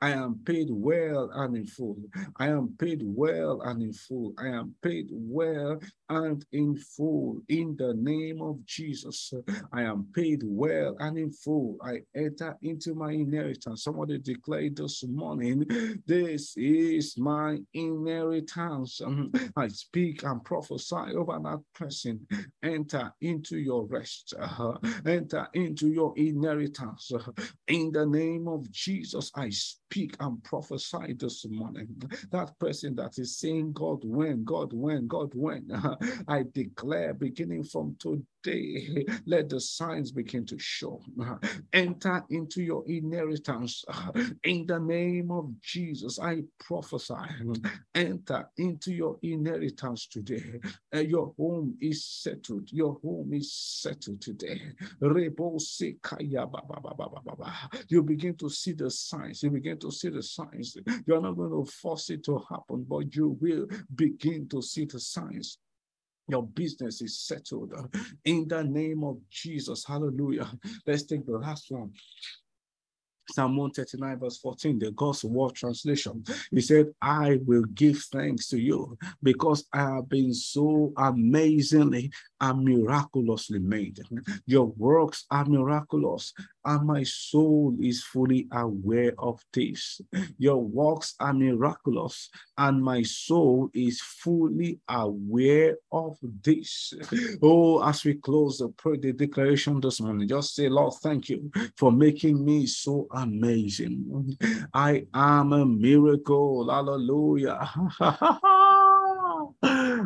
I 0.00 0.10
am 0.10 0.40
paid 0.44 0.68
well 0.70 1.30
and 1.32 1.56
in 1.56 1.66
full. 1.66 1.96
I 2.38 2.48
am 2.48 2.74
paid 2.78 3.02
well 3.04 3.62
and 3.62 3.82
in 3.82 3.92
full. 3.94 4.34
I 4.38 4.48
am 4.48 4.74
paid 4.82 5.08
well 5.10 5.80
and 6.10 6.44
in 6.52 6.76
full. 6.76 7.40
In 7.48 7.76
the 7.78 7.94
name 7.94 8.42
of 8.42 8.64
Jesus, 8.66 9.32
I 9.72 9.82
am 9.82 10.06
paid 10.14 10.42
well 10.44 10.96
and 11.00 11.16
in 11.16 11.32
full. 11.32 11.78
I 11.82 12.00
enter 12.14 12.56
into 12.62 12.94
my 12.94 13.12
inheritance. 13.12 13.84
Somebody 13.84 14.18
declared 14.18 14.76
this 14.76 15.02
morning, 15.04 15.64
This 16.06 16.54
is 16.56 17.16
my 17.16 17.58
inheritance. 17.72 19.00
I 19.56 19.68
speak 19.68 20.24
and 20.24 20.44
prophesy 20.44 21.14
over 21.16 21.38
that 21.42 21.62
person. 21.74 22.26
Enter 22.62 23.12
into 23.22 23.58
your 23.58 23.86
rest. 23.86 24.34
Uh-huh. 24.38 24.74
enter 25.06 25.48
into 25.54 25.88
your 25.88 26.12
inheritance. 26.16 27.10
in 27.68 27.92
the 27.92 28.04
name 28.04 28.46
of 28.46 28.70
Jesus, 28.70 29.30
I 29.34 29.48
speak 29.48 29.85
speak 29.90 30.16
and 30.20 30.42
prophesy 30.42 31.14
this 31.18 31.46
morning. 31.48 31.86
That 32.32 32.58
person 32.58 32.94
that 32.96 33.18
is 33.18 33.38
saying, 33.38 33.72
God, 33.72 34.00
when, 34.04 34.44
God, 34.44 34.72
when, 34.72 35.06
God, 35.06 35.30
when, 35.34 35.70
I 36.28 36.44
declare 36.52 37.14
beginning 37.14 37.64
from 37.64 37.96
today 37.98 38.22
day, 38.46 39.04
let 39.26 39.48
the 39.48 39.60
signs 39.60 40.12
begin 40.12 40.46
to 40.46 40.58
show. 40.58 41.02
Enter 41.72 42.24
into 42.30 42.62
your 42.62 42.84
inheritance 42.86 43.84
in 44.44 44.66
the 44.66 44.78
name 44.78 45.30
of 45.30 45.50
Jesus. 45.60 46.18
I 46.20 46.42
prophesy. 46.60 47.14
Enter 47.94 48.48
into 48.56 48.92
your 48.92 49.18
inheritance 49.22 50.06
today. 50.06 50.60
Uh, 50.94 51.00
your 51.00 51.34
home 51.38 51.76
is 51.80 52.06
settled. 52.06 52.70
Your 52.72 52.98
home 53.02 53.32
is 53.34 53.52
settled 53.52 54.20
today. 54.20 54.62
You 57.88 58.02
begin 58.02 58.36
to 58.36 58.48
see 58.48 58.72
the 58.72 58.90
signs. 58.90 59.42
You 59.42 59.50
begin 59.50 59.78
to 59.80 59.90
see 59.90 60.08
the 60.10 60.22
signs. 60.22 60.76
You're 61.06 61.20
not 61.20 61.36
going 61.36 61.50
to 61.50 61.70
force 61.70 62.10
it 62.10 62.24
to 62.24 62.40
happen, 62.48 62.86
but 62.88 63.14
you 63.14 63.36
will 63.40 63.66
begin 63.94 64.48
to 64.50 64.62
see 64.62 64.84
the 64.84 65.00
signs. 65.00 65.58
Your 66.28 66.42
business 66.42 67.02
is 67.02 67.20
settled 67.20 67.72
in 68.24 68.48
the 68.48 68.64
name 68.64 69.04
of 69.04 69.18
Jesus. 69.30 69.84
Hallelujah. 69.86 70.50
Let's 70.86 71.04
take 71.04 71.24
the 71.24 71.38
last 71.38 71.70
one. 71.70 71.92
Psalm 73.32 73.56
139, 73.56 74.18
verse 74.18 74.38
14, 74.38 74.78
the 74.78 74.90
God's 74.92 75.24
Word 75.24 75.54
translation. 75.54 76.24
He 76.50 76.60
said, 76.60 76.92
I 77.02 77.40
will 77.44 77.64
give 77.74 77.98
thanks 78.12 78.48
to 78.48 78.58
you 78.58 78.96
because 79.22 79.66
I 79.72 79.94
have 79.94 80.08
been 80.08 80.32
so 80.32 80.92
amazingly 80.96 82.12
are 82.40 82.54
miraculously 82.54 83.58
made. 83.58 84.00
Your 84.46 84.66
works 84.66 85.24
are 85.30 85.44
miraculous, 85.44 86.32
and 86.64 86.86
my 86.86 87.02
soul 87.02 87.76
is 87.80 88.02
fully 88.02 88.46
aware 88.52 89.12
of 89.18 89.40
this. 89.52 90.00
Your 90.38 90.62
works 90.62 91.14
are 91.20 91.32
miraculous, 91.32 92.28
and 92.58 92.82
my 92.82 93.02
soul 93.02 93.70
is 93.74 94.00
fully 94.00 94.80
aware 94.88 95.76
of 95.92 96.18
this. 96.42 96.92
Oh, 97.42 97.82
as 97.86 98.04
we 98.04 98.14
close 98.14 98.58
the, 98.58 98.68
prayer, 98.68 98.96
the 98.96 99.12
declaration 99.12 99.80
this 99.80 100.00
morning, 100.00 100.28
just 100.28 100.54
say, 100.54 100.68
Lord, 100.68 100.94
thank 101.02 101.28
you 101.28 101.50
for 101.76 101.92
making 101.92 102.44
me 102.44 102.66
so 102.66 103.06
amazing. 103.12 104.36
I 104.74 105.06
am 105.14 105.52
a 105.52 105.64
miracle. 105.64 106.70
Hallelujah. 106.70 107.70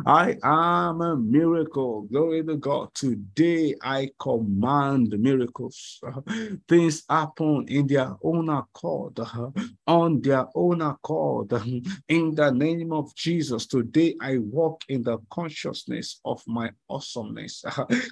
I 0.05 0.37
am 0.43 1.01
a 1.01 1.15
miracle. 1.15 2.03
Glory 2.11 2.43
to 2.43 2.57
God. 2.57 2.93
Today 2.93 3.75
I 3.81 4.09
command 4.19 5.09
miracles. 5.19 6.01
Things 6.67 7.03
happen 7.09 7.65
in 7.67 7.87
their 7.87 8.15
own 8.23 8.49
accord, 8.49 9.19
on 9.87 10.21
their 10.21 10.47
own 10.55 10.81
accord. 10.81 11.51
In 12.07 12.35
the 12.35 12.51
name 12.51 12.91
of 12.93 13.13
Jesus, 13.15 13.65
today 13.67 14.15
I 14.21 14.37
walk 14.37 14.81
in 14.89 15.03
the 15.03 15.17
consciousness 15.29 16.19
of 16.25 16.41
my 16.47 16.71
awesomeness. 16.89 17.63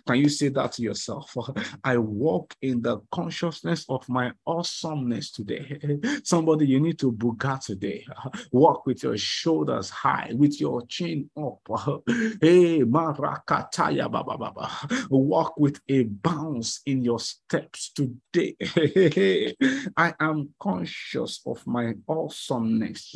Can 0.08 0.18
you 0.18 0.30
say 0.30 0.50
that 0.50 0.74
to 0.74 0.82
yourself? 0.84 1.36
I 1.84 1.98
walk 1.98 2.56
in 2.62 2.82
the 2.82 3.00
consciousness 3.12 3.86
of 3.90 4.08
my 4.10 4.32
awesomeness 4.46 5.32
today. 5.32 5.80
Somebody, 6.24 6.68
you 6.68 6.80
need 6.80 7.00
to 7.00 7.12
buga 7.12 7.60
today. 7.64 8.06
Walk 8.52 8.86
with 8.86 9.04
your 9.04 9.18
shoulders 9.18 9.90
high, 9.90 10.32
with 10.36 10.60
your 10.60 10.86
chin 10.88 11.30
up. 11.38 11.60
Hey, 12.42 12.82
Marakataya 12.82 14.12
Baba 14.12 14.38
Baba. 14.38 14.70
Walk 15.10 15.58
with 15.58 15.80
a 15.90 16.04
bounce 16.04 16.82
in 16.86 17.04
your 17.04 17.20
steps 17.20 17.92
today. 17.94 18.56
I 19.98 20.14
am 20.20 20.50
conscious 20.60 21.42
of 21.46 21.66
my 21.68 21.94
awesomeness. 22.08 23.16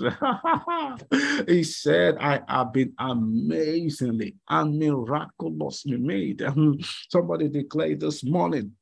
he 1.48 1.64
said, 1.64 2.18
I 2.20 2.42
have 2.48 2.74
been 2.74 2.94
amazingly 3.00 4.36
and 4.50 4.80
miraculously 4.80 5.98
made. 5.98 6.44
Somebody 7.10 7.50
declared 7.50 8.00
this 8.02 8.24
morning 8.24 8.74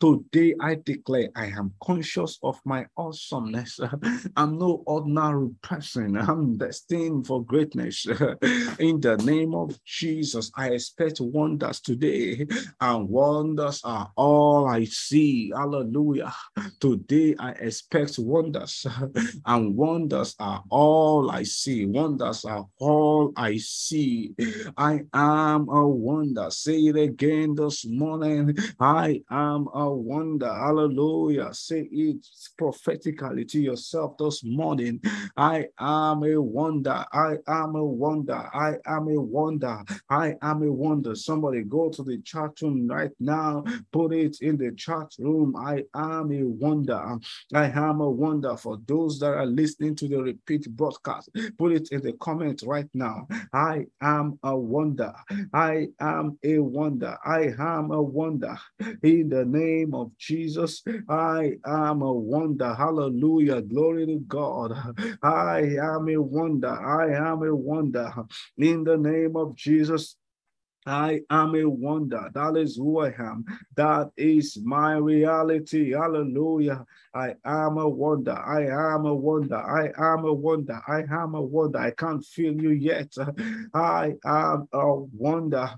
Today 0.00 0.54
I 0.60 0.76
declare 0.76 1.28
I 1.34 1.46
am 1.46 1.72
conscious 1.82 2.38
of 2.42 2.60
my 2.64 2.86
awesomeness. 2.96 3.80
I'm 4.36 4.58
no 4.58 4.82
ordinary 4.86 5.50
person. 5.62 6.16
I'm 6.16 6.56
destined 6.56 7.26
for 7.26 7.44
greatness. 7.44 8.06
In 8.78 9.00
the 9.00 9.16
name 9.24 9.54
of 9.54 9.78
Jesus, 9.84 10.50
I 10.56 10.70
expect 10.70 11.20
wonders 11.20 11.80
today, 11.80 12.46
and 12.80 13.08
wonders 13.08 13.80
are 13.84 14.10
all 14.16 14.68
I 14.68 14.84
see. 14.84 15.50
Hallelujah. 15.54 16.34
Today 16.80 17.34
I 17.38 17.50
expect 17.52 18.18
wonders, 18.18 18.86
and 19.46 19.76
wonders 19.76 20.34
are 20.38 20.62
all 20.70 21.30
I 21.30 21.42
see. 21.42 21.86
Wonders 21.86 22.44
are 22.44 22.66
all 22.78 23.32
I 23.36 23.56
see. 23.56 24.34
I 24.76 25.00
am 25.12 25.68
a 25.68 25.88
wonder. 25.88 26.50
Say 26.50 26.78
it 26.80 26.96
again 26.96 27.54
this 27.54 27.86
morning. 27.86 28.56
I 28.78 29.22
am 29.30 29.37
am 29.38 29.68
a 29.74 29.90
wonder. 29.90 30.52
Hallelujah. 30.52 31.52
Say 31.52 31.88
it 31.90 32.26
prophetically 32.56 33.44
to 33.46 33.60
yourself 33.60 34.16
this 34.18 34.42
morning. 34.44 35.00
I 35.36 35.66
am 35.78 36.24
a 36.24 36.40
wonder. 36.40 37.04
I 37.12 37.36
am 37.46 37.74
a 37.76 37.84
wonder. 37.84 38.48
I 38.54 38.74
am 38.86 39.08
a 39.08 39.20
wonder. 39.20 39.82
I 40.10 40.34
am 40.42 40.62
a 40.62 40.72
wonder. 40.72 41.14
Somebody 41.14 41.62
go 41.62 41.90
to 41.90 42.02
the 42.02 42.18
chat 42.22 42.50
room 42.62 42.88
right 42.88 43.12
now. 43.20 43.64
Put 43.92 44.12
it 44.12 44.38
in 44.40 44.56
the 44.56 44.72
chat 44.72 45.12
room. 45.18 45.54
I 45.56 45.84
am 45.94 46.32
a 46.32 46.42
wonder. 46.44 47.18
I 47.54 47.66
am 47.66 48.00
a 48.00 48.10
wonder 48.10 48.56
for 48.56 48.78
those 48.86 49.18
that 49.20 49.34
are 49.34 49.46
listening 49.46 49.94
to 49.96 50.08
the 50.08 50.22
repeat 50.22 50.68
broadcast. 50.70 51.30
Put 51.58 51.72
it 51.72 51.88
in 51.92 52.02
the 52.02 52.12
comment 52.14 52.62
right 52.66 52.88
now. 52.94 53.26
I 53.52 53.86
am 54.00 54.38
a 54.42 54.56
wonder. 54.56 55.12
I 55.52 55.88
am 56.00 56.38
a 56.44 56.58
wonder. 56.58 57.16
I 57.24 57.52
am 57.58 57.90
a 57.90 58.02
wonder. 58.02 58.56
In 59.02 59.27
the 59.28 59.44
name 59.44 59.94
of 59.94 60.16
Jesus. 60.18 60.82
I 61.08 61.52
am 61.66 62.02
a 62.02 62.12
wonder. 62.12 62.74
Hallelujah. 62.74 63.62
Glory 63.62 64.06
to 64.06 64.18
God. 64.26 64.72
I 65.22 65.60
am 65.80 66.08
a 66.08 66.18
wonder. 66.20 66.68
I 66.68 67.14
am 67.14 67.42
a 67.42 67.54
wonder. 67.54 68.12
In 68.58 68.84
the 68.84 68.96
name 68.96 69.36
of 69.36 69.56
Jesus. 69.56 70.16
I 70.88 71.20
am 71.30 71.54
a 71.54 71.64
wonder. 71.68 72.30
That 72.32 72.56
is 72.56 72.76
who 72.76 73.00
I 73.00 73.14
am. 73.18 73.44
That 73.76 74.10
is 74.16 74.58
my 74.64 74.94
reality. 74.94 75.92
Hallelujah. 75.92 76.84
I 77.14 77.34
am 77.44 77.78
a 77.78 77.88
wonder. 77.88 78.32
I 78.32 78.66
am 78.66 79.04
a 79.04 79.14
wonder. 79.14 79.56
I 79.56 79.92
am 79.98 80.24
a 80.24 80.32
wonder. 80.32 80.80
I 80.88 81.04
am 81.10 81.34
a 81.34 81.42
wonder. 81.42 81.78
I 81.78 81.90
can't 81.90 82.24
feel 82.24 82.54
you 82.54 82.70
yet. 82.70 83.12
I 83.74 84.14
am 84.24 84.68
a 84.72 84.94
wonder. 84.94 85.70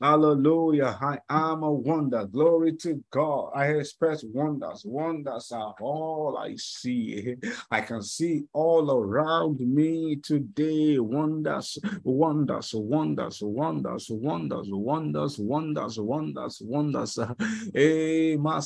Hallelujah. 0.00 0.98
I 1.00 1.18
am 1.30 1.62
a 1.62 1.72
wonder. 1.72 2.26
Glory 2.26 2.76
to 2.78 3.02
God. 3.10 3.52
I 3.54 3.66
express 3.66 4.24
wonders. 4.24 4.82
Wonders 4.84 5.52
are 5.52 5.74
all 5.80 6.36
I 6.38 6.56
see. 6.56 7.36
I 7.70 7.80
can 7.80 8.02
see 8.02 8.44
all 8.52 8.90
around 8.90 9.60
me 9.60 10.16
today. 10.16 10.98
Wonders, 10.98 11.78
wonders, 12.02 12.74
wonders, 12.74 13.40
wonders, 13.42 14.08
wonders 14.10 14.49
wonders, 14.50 15.38
wonders, 15.38 15.38
wonders, 15.38 15.98
wonders, 15.98 16.62
wonders. 16.62 17.18
Eh, 17.74 18.36
ba 18.36 18.60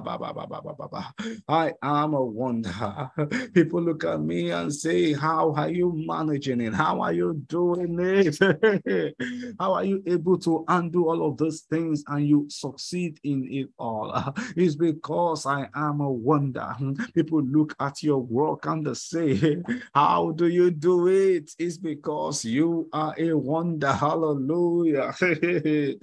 ba 0.00 0.18
ba 0.18 0.32
ba 0.34 0.46
ba 0.46 0.74
ba 0.76 0.88
ba. 0.88 1.14
I 1.48 1.72
am 1.82 2.14
a 2.14 2.22
wonder. 2.22 3.10
People 3.54 3.82
look 3.82 4.04
at 4.04 4.20
me 4.20 4.50
and 4.50 4.72
say, 4.72 5.12
"How 5.12 5.52
are 5.54 5.70
you 5.70 5.92
managing 5.94 6.60
it? 6.60 6.74
How 6.74 7.00
are 7.00 7.12
you 7.12 7.34
doing 7.48 7.98
it? 7.98 8.36
How 9.58 9.72
are 9.74 9.84
you 9.84 10.02
able 10.06 10.38
to 10.40 10.64
undo 10.68 11.08
all 11.08 11.26
of 11.26 11.36
those 11.38 11.60
things 11.70 12.04
and 12.08 12.26
you 12.26 12.46
succeed 12.50 13.18
in 13.24 13.48
it 13.50 13.68
all?" 13.78 14.12
It's 14.56 14.76
because 14.76 15.46
I 15.46 15.68
am 15.74 16.00
a 16.00 16.10
wonder. 16.10 16.74
People 17.14 17.42
look 17.42 17.74
at 17.80 18.02
your 18.02 18.18
work 18.18 18.66
and 18.66 18.86
they 18.86 18.94
say, 18.94 19.62
"How 19.94 20.32
do 20.32 20.48
you 20.48 20.70
do 20.70 21.08
it?" 21.08 21.50
It's 21.58 21.78
because 21.78 22.44
you 22.44 22.88
are 22.92 23.14
a 23.18 23.32
wonder 23.32 23.61
wonder. 23.62 23.92
Hallelujah. 23.92 25.14
the 25.20 25.98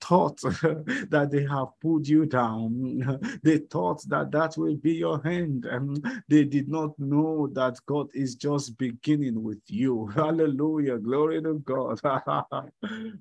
thought 0.00 0.40
that 1.10 1.28
they 1.30 1.44
have 1.44 1.68
put 1.80 2.06
you 2.06 2.26
down, 2.26 3.38
they 3.42 3.58
thought 3.58 4.02
that 4.08 4.30
that 4.32 4.54
will 4.56 4.76
be 4.76 4.92
your 4.94 5.22
hand. 5.22 5.66
And 5.66 6.04
um, 6.06 6.22
they 6.28 6.44
did 6.44 6.68
not 6.68 6.98
know 6.98 7.48
that 7.54 7.76
God 7.86 8.08
is 8.14 8.34
just 8.34 8.78
beginning 8.78 9.42
with 9.42 9.60
you. 9.66 10.06
Hallelujah. 10.08 10.98
Glory 10.98 11.42
to 11.42 11.54
God. 11.60 12.00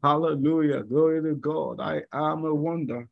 Hallelujah. 0.03 0.83
Glory 0.83 1.21
to 1.23 1.35
God. 1.35 1.79
I 1.81 2.03
am 2.13 2.45
a 2.45 2.53
wonder. 2.53 3.07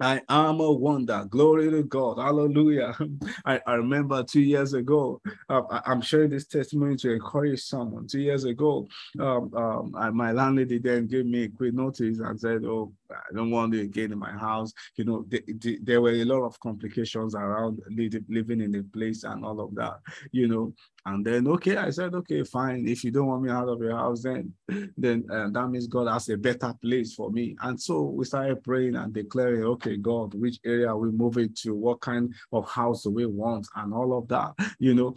I 0.00 0.20
am 0.28 0.60
a 0.60 0.72
wonder. 0.72 1.24
Glory 1.28 1.70
to 1.70 1.84
God. 1.84 2.18
Hallelujah. 2.18 2.96
I, 3.44 3.60
I 3.66 3.74
remember 3.74 4.24
two 4.24 4.40
years 4.40 4.72
ago, 4.72 5.20
uh, 5.48 5.62
I, 5.70 5.92
am 5.92 6.00
sharing 6.00 6.30
this 6.30 6.46
testimony 6.46 6.96
to 6.96 7.12
encourage 7.12 7.62
someone. 7.62 8.08
Two 8.08 8.20
years 8.20 8.44
ago, 8.44 8.88
um, 9.20 9.54
um, 9.54 9.94
I, 9.96 10.10
my 10.10 10.32
landlady 10.32 10.78
then 10.78 11.06
gave 11.06 11.26
me 11.26 11.44
a 11.44 11.48
quick 11.48 11.74
notice 11.74 12.18
and 12.18 12.40
said, 12.40 12.64
Oh, 12.64 12.92
I 13.10 13.34
don't 13.34 13.50
want 13.50 13.74
you 13.74 13.82
again 13.82 14.12
in 14.12 14.18
my 14.18 14.32
house. 14.32 14.72
You 14.96 15.04
know, 15.04 15.24
the, 15.28 15.42
the, 15.60 15.78
there 15.82 16.00
were 16.00 16.10
a 16.10 16.24
lot 16.24 16.42
of 16.42 16.58
complications 16.58 17.34
around 17.36 17.80
living 17.88 18.60
in 18.60 18.72
the 18.72 18.82
place 18.92 19.22
and 19.22 19.44
all 19.44 19.60
of 19.60 19.74
that, 19.76 20.00
you 20.32 20.48
know. 20.48 20.72
And 21.06 21.24
then, 21.24 21.46
okay, 21.48 21.76
I 21.76 21.90
said, 21.90 22.14
okay, 22.14 22.42
fine. 22.44 22.88
If 22.88 23.04
you 23.04 23.10
don't 23.10 23.26
want 23.26 23.42
me 23.42 23.50
out 23.50 23.68
of 23.68 23.80
your 23.80 23.96
house, 23.96 24.22
then, 24.22 24.52
then 24.96 25.24
uh, 25.30 25.50
that 25.50 25.68
means 25.68 25.86
God 25.86 26.10
has 26.10 26.28
a 26.30 26.36
better 26.36 26.72
place 26.80 27.14
for 27.14 27.30
me. 27.30 27.56
And 27.60 27.80
so 27.80 28.02
we 28.02 28.24
started 28.24 28.64
praying 28.64 28.96
and 28.96 29.12
declaring, 29.12 29.64
okay, 29.64 29.96
God, 29.98 30.34
which 30.34 30.58
area 30.64 30.88
are 30.88 30.96
we 30.96 31.10
moving 31.10 31.54
to? 31.62 31.74
What 31.74 32.00
kind 32.00 32.34
of 32.52 32.68
house 32.68 33.02
do 33.02 33.10
we 33.10 33.26
want? 33.26 33.68
And 33.76 33.92
all 33.92 34.16
of 34.16 34.28
that, 34.28 34.54
you 34.78 34.94
know 34.94 35.14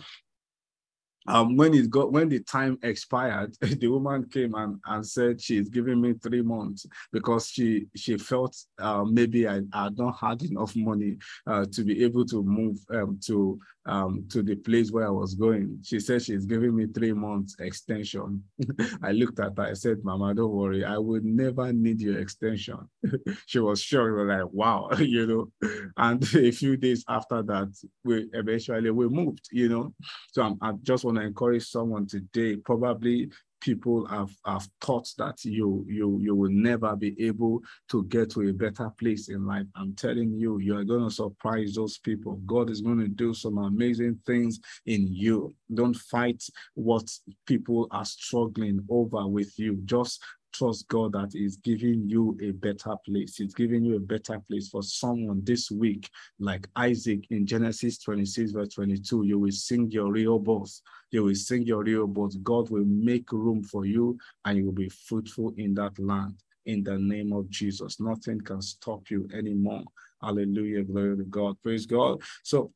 um, 1.28 1.56
when 1.58 1.74
it 1.74 1.90
got 1.90 2.12
when 2.12 2.30
the 2.30 2.40
time 2.40 2.78
expired, 2.84 3.56
the 3.62 3.88
woman 3.88 4.28
came 4.30 4.56
and, 4.56 4.80
and 4.86 5.06
said 5.06 5.42
she's 5.42 5.70
giving 5.70 6.02
me 6.02 6.14
three 6.14 6.42
months 6.42 6.86
because 7.12 7.50
she 7.50 7.88
she 7.96 8.18
felt 8.18 8.56
uh, 8.80 9.04
maybe 9.04 9.48
I 9.48 9.62
had 9.74 9.98
not 9.98 10.18
had 10.20 10.42
enough 10.44 10.76
money 10.76 11.18
uh, 11.46 11.66
to 11.72 11.84
be 11.84 12.04
able 12.04 12.26
to 12.26 12.44
move 12.44 12.78
um, 12.94 13.20
to 13.26 13.60
um, 13.88 14.26
to 14.30 14.44
the 14.44 14.56
place 14.56 14.92
where 14.92 15.08
I 15.08 15.12
was 15.12 15.34
going. 15.34 15.80
She 15.84 16.00
said 16.00 16.22
she's 16.22 16.46
giving 16.46 16.76
me 16.76 16.88
three 16.88 17.14
months 17.14 17.56
extension. 17.60 18.44
I 19.02 19.12
looked 19.12 19.40
at 19.40 19.58
her. 19.58 19.64
I 19.64 19.74
said, 19.74 20.04
"Mama, 20.04 20.34
don't 20.34 20.52
worry. 20.52 20.84
I 20.84 20.98
would 20.98 21.24
never 21.26 21.72
need 21.74 22.02
your 22.02 22.20
extension." 22.20 22.80
she 23.46 23.60
was 23.60 23.82
shocked. 23.82 24.12
Like, 24.18 24.52
"Wow," 24.52 24.90
you 25.00 25.26
know. 25.28 25.70
And 25.98 26.24
a 26.36 26.52
few 26.52 26.78
days 26.78 27.04
after 27.08 27.42
that, 27.44 27.70
we 28.04 28.30
eventually 28.34 28.92
we 28.92 29.08
moved. 29.08 29.48
You 29.52 29.70
know, 29.70 29.94
so 30.32 30.44
I'm, 30.44 30.58
I 30.62 30.74
just 30.84 31.06
want 31.06 31.17
to 31.20 31.26
encourage 31.26 31.66
someone 31.66 32.08
today. 32.08 32.56
Probably 32.58 33.30
people 33.62 34.06
have, 34.08 34.30
have 34.46 34.68
thought 34.82 35.08
that 35.18 35.44
you 35.44 35.86
you 35.88 36.20
you 36.22 36.36
will 36.36 36.52
never 36.52 36.96
be 36.96 37.16
able 37.20 37.62
to 37.90 38.04
get 38.06 38.30
to 38.32 38.42
a 38.50 38.54
better 38.54 38.90
place 39.00 39.30
in 39.30 39.46
life. 39.46 39.66
I'm 39.76 39.94
telling 39.96 40.34
you, 40.34 40.60
you 40.60 40.78
are 40.78 40.84
going 40.84 41.08
to 41.08 41.14
surprise 41.14 41.74
those 41.74 41.98
people. 41.98 42.40
God 42.46 42.70
is 42.70 42.82
going 42.82 43.00
to 43.00 43.08
do 43.08 43.34
some 43.34 43.58
amazing 43.58 44.20
things 44.26 44.60
in 44.86 45.08
you. 45.08 45.56
Don't 45.74 45.96
fight 45.96 46.44
what 46.76 47.10
people 47.46 47.88
are 47.92 48.06
struggling 48.06 48.86
over 48.90 49.28
with 49.28 49.58
you. 49.58 49.80
Just 49.86 50.22
trust 50.54 50.88
God 50.88 51.14
that 51.14 51.36
is 51.36 51.58
giving 51.58 52.08
you 52.08 52.38
a 52.42 52.52
better 52.52 52.96
place. 53.06 53.36
He's 53.38 53.54
giving 53.54 53.84
you 53.84 53.96
a 53.96 54.00
better 54.00 54.40
place 54.40 54.70
for 54.70 54.84
someone 54.84 55.42
this 55.44 55.72
week, 55.72 56.10
like 56.40 56.68
Isaac 56.76 57.26
in 57.30 57.46
Genesis 57.46 57.98
26, 58.00 58.52
verse 58.52 58.70
22. 58.70 59.24
You 59.26 59.40
will 59.40 59.52
sing 59.52 59.92
your 59.92 60.12
Rehoboth. 60.12 60.82
You 61.12 61.24
will 61.24 61.36
sing 61.36 61.64
your 61.64 61.84
Rehoboth. 61.84 62.42
God 62.44 62.70
will 62.70 62.86
make 62.86 63.32
room 63.32 63.64
for 63.64 63.86
you 63.86 64.18
and 64.46 64.58
you 64.58 64.66
will 64.66 64.74
be 64.74 64.90
fruitful 64.90 65.54
in 65.58 65.74
that 65.76 65.98
land. 66.00 66.36
In 66.66 66.84
the 66.84 66.98
name 66.98 67.32
of 67.32 67.50
Jesus, 67.50 68.00
nothing 68.00 68.42
can 68.42 68.62
stop 68.62 69.10
you 69.10 69.28
anymore. 69.34 69.84
Hallelujah. 70.22 70.84
Glory 70.84 71.18
to 71.18 71.24
God. 71.24 71.56
Praise 71.64 71.86
God. 71.86 72.22
So 72.44 72.72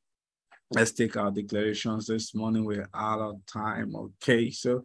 Let's 0.74 0.94
take 0.94 1.18
our 1.18 1.32
declarations 1.32 2.08
this 2.08 2.34
morning. 2.34 2.64
We're 2.64 2.88
out 2.94 3.20
of 3.20 3.46
time. 3.46 3.94
Okay. 3.94 4.50
So 4.52 4.84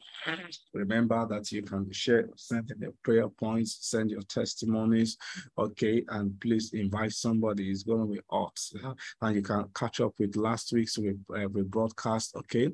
remember 0.75 1.25
that 1.29 1.53
you 1.53 1.62
can 1.62 1.92
share, 1.92 2.29
send 2.35 2.72
in 2.72 2.81
your 2.81 2.94
prayer 3.05 3.29
points, 3.29 3.79
send 3.83 4.11
your 4.11 4.22
testimonies. 4.22 5.16
Okay. 5.57 6.05
And 6.09 6.40
please 6.40 6.72
invite 6.75 7.12
somebody. 7.12 7.70
It's 7.70 7.85
going 7.85 8.01
to 8.01 8.14
be 8.14 8.20
hot. 8.29 8.59
And 9.22 9.37
you 9.37 9.42
can 9.42 9.66
catch 9.77 10.01
up 10.01 10.14
with 10.18 10.35
last 10.35 10.72
week's 10.72 10.99
uh, 10.99 11.46
broadcast. 11.49 12.35
Okay 12.35 12.72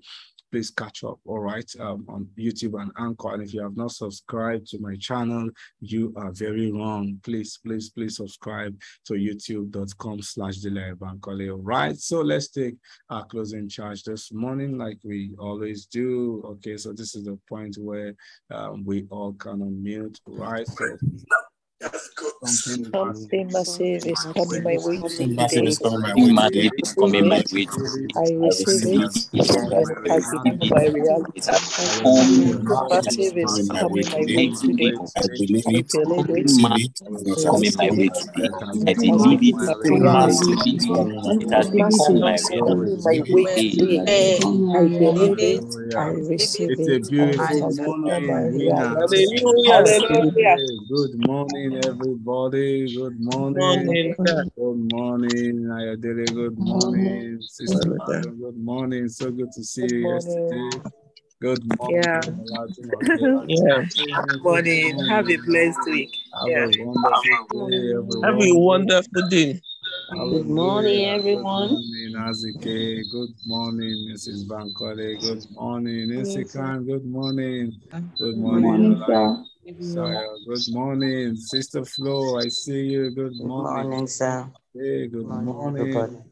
please 0.52 0.70
catch 0.70 1.02
up, 1.02 1.18
all 1.24 1.40
right, 1.40 1.70
um, 1.80 2.04
on 2.08 2.28
YouTube 2.38 2.80
and 2.80 2.92
Anchor. 2.98 3.34
And 3.34 3.42
if 3.42 3.54
you 3.54 3.62
have 3.62 3.76
not 3.76 3.90
subscribed 3.90 4.66
to 4.68 4.78
my 4.78 4.94
channel, 4.96 5.48
you 5.80 6.12
are 6.16 6.30
very 6.30 6.70
wrong. 6.70 7.18
Please, 7.24 7.58
please, 7.64 7.88
please 7.90 8.16
subscribe 8.16 8.78
to 9.06 9.14
youtube.com 9.14 10.20
slash 10.22 10.58
Bankole. 10.60 11.50
All 11.50 11.62
right, 11.62 11.96
so 11.96 12.20
let's 12.20 12.48
take 12.48 12.74
our 13.08 13.24
closing 13.24 13.68
charge 13.68 14.04
this 14.04 14.30
morning 14.32 14.76
like 14.76 14.98
we 15.02 15.32
always 15.38 15.86
do. 15.86 16.42
Okay, 16.44 16.76
so 16.76 16.92
this 16.92 17.14
is 17.14 17.24
the 17.24 17.38
point 17.48 17.76
where 17.78 18.14
um, 18.50 18.84
we 18.84 19.06
all 19.10 19.32
kind 19.34 19.62
of 19.62 19.68
mute, 19.68 20.20
right? 20.26 20.66
So 20.66 20.98
Something 22.94 23.52
massive 23.52 24.06
is 24.06 24.26
coming 24.36 24.62
my 24.62 24.78
way 24.78 25.02
Something 25.02 25.34
massive 25.36 25.66
is 25.66 25.78
coming 25.78 26.02
my 26.02 26.14
way 26.16 26.32
today. 26.32 26.70
It's 26.76 26.94
coming 26.94 27.26
my 27.28 27.42
way 27.52 27.66
today. 27.66 28.08
I 28.16 28.30
receive 28.48 28.84
it 28.86 29.14
and 29.56 29.74
I 29.74 29.84
become 30.04 30.58
my 30.70 30.86
reality. 30.86 31.40
Something 31.40 32.66
massive 32.90 33.36
is 33.36 33.70
coming 33.80 34.10
my 34.10 34.26
way 34.34 34.50
today. 34.50 35.00
I 35.16 35.22
believe 35.38 35.68
it. 35.68 35.94
believe 36.32 36.66
it. 36.68 37.00
It's 37.26 37.44
coming 37.46 37.74
my 37.76 37.90
way 37.90 38.10
today. 38.10 38.50
I 38.86 38.94
I 38.94 38.94
believe 38.94 39.40
speak 39.40 39.42
it 39.42 39.56
my 39.56 39.68
prayer 39.80 40.00
massively. 40.12 40.82
It 41.40 41.50
has 41.52 41.70
become 41.70 42.22
my 42.22 42.36
is 42.36 42.50
reality 42.50 42.62
coming 42.66 43.02
my 43.04 43.20
way 43.30 43.46
today. 43.46 44.00
today. 44.06 44.42
I 44.74 44.88
believe 44.98 45.38
it. 45.38 45.64
I 45.96 46.08
receive 46.28 46.72
It's 46.72 46.88
a 46.88 46.98
it 46.98 47.10
it 47.18 47.34
beautiful 47.38 47.60
has 47.60 47.80
become 47.80 48.26
my 48.26 48.42
morning, 48.46 48.52
reality. 48.52 49.26
Hallelujah. 49.66 50.58
Good 50.88 51.14
morning, 51.26 51.71
everybody. 51.76 52.94
Good 52.94 53.16
morning. 53.20 53.86
Morning, 53.86 54.14
sir. 54.26 54.44
Good 54.56 54.92
morning, 54.92 55.54
Ayodele. 55.70 56.26
Good 56.34 56.58
morning, 56.58 57.40
Sister 57.40 57.94
Margaret. 57.96 58.38
Good 58.38 58.56
morning. 58.56 59.08
So 59.08 59.30
good 59.30 59.52
to 59.52 59.62
see 59.64 59.82
Good 59.82 59.92
you 59.92 60.02
morning. 60.02 60.14
yesterday. 60.14 60.90
Good 61.40 61.62
morning, 61.78 61.98
Yeah. 62.02 62.20
Olajumoke. 62.22 63.48
Yeah. 63.48 64.38
Morning. 64.42 64.98
Have 65.08 65.28
a 65.28 65.36
blessed 65.36 65.86
week. 65.86 66.16
Have 66.34 66.48
Yeah. 66.48 66.64
a 66.66 66.84
wonderful 66.84 67.68
day, 67.70 67.88
Have 68.22 68.34
a 68.34 68.38
everyone. 68.38 68.54
wonderful 68.54 69.28
day. 69.28 69.60
Good 70.12 70.46
morning, 70.46 71.04
everyone. 71.06 71.68
Good 71.68 71.78
morning, 71.78 72.12
Azike. 72.16 73.02
Good 73.10 73.34
morning, 73.46 74.08
Mrs. 74.10 74.44
Bankole. 74.46 75.20
Good 75.20 75.44
morning, 75.52 76.08
Isikan. 76.10 76.84
Good 76.86 77.06
morning. 77.06 77.72
Good 78.18 78.36
morning, 78.36 78.96
Olai. 79.00 79.44
Saya. 79.62 79.78
Mm. 79.78 80.26
Uh, 80.26 80.38
good 80.42 80.66
morning, 80.74 81.36
Sister 81.38 81.84
Flo. 81.86 82.34
I 82.34 82.48
see 82.50 82.98
you. 82.98 83.14
Good 83.14 83.38
Good 83.38 83.46
morning. 83.46 83.74
morning, 83.86 84.06
sir. 84.10 84.50
Hey, 84.74 85.06
good 85.06 85.22
Good 85.22 85.28
morning, 85.28 85.54
everybody. 85.78 86.18
morning. 86.18 86.24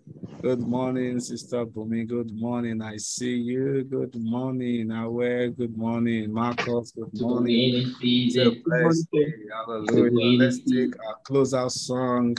Good 0.43 0.61
morning, 0.67 1.21
Sister 1.21 1.63
Bumi. 1.65 2.09
Good 2.09 2.35
morning. 2.35 2.83
I 2.83 2.97
see 2.97 3.37
you. 3.39 3.85
Good 3.85 4.19
morning, 4.19 4.91
Awe. 4.91 5.47
Good 5.55 5.77
morning, 5.79 6.33
Marcos. 6.33 6.91
Good 6.91 7.15
morning. 7.15 7.95
It's 8.03 8.35
a 8.37 8.51
blessed. 8.67 9.07
Hallelujah. 9.55 10.39
Let's 10.43 10.59
take 10.67 10.91
our 10.99 11.23
closeout 11.23 11.71
song 11.71 12.35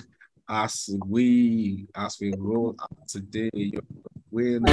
as 0.49 0.91
we 1.08 1.88
as 1.95 2.17
we 2.19 2.36
roll 2.36 2.75
out 2.82 3.08
today. 3.08 3.49
Your 3.54 3.82
win 4.30 4.67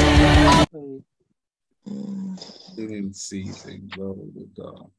in 2.77 3.15
season. 3.15 3.87
Glory 3.95 4.35
to 4.35 4.49
God. 4.59 4.91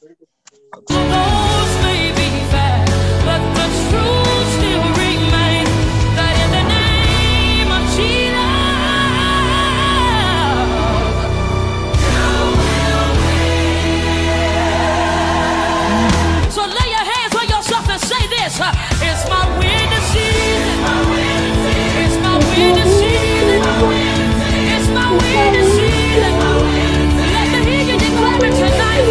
Those 0.00 1.74
may 1.82 2.12
be 2.14 2.28
fast, 2.52 2.92
but 3.26 3.42
the 3.58 3.66
truth 3.90 4.48
still 4.54 4.86
remains 4.94 5.70
that 6.14 6.34
in 6.44 6.50
the 6.54 6.64
name 6.70 7.70
of 7.72 7.82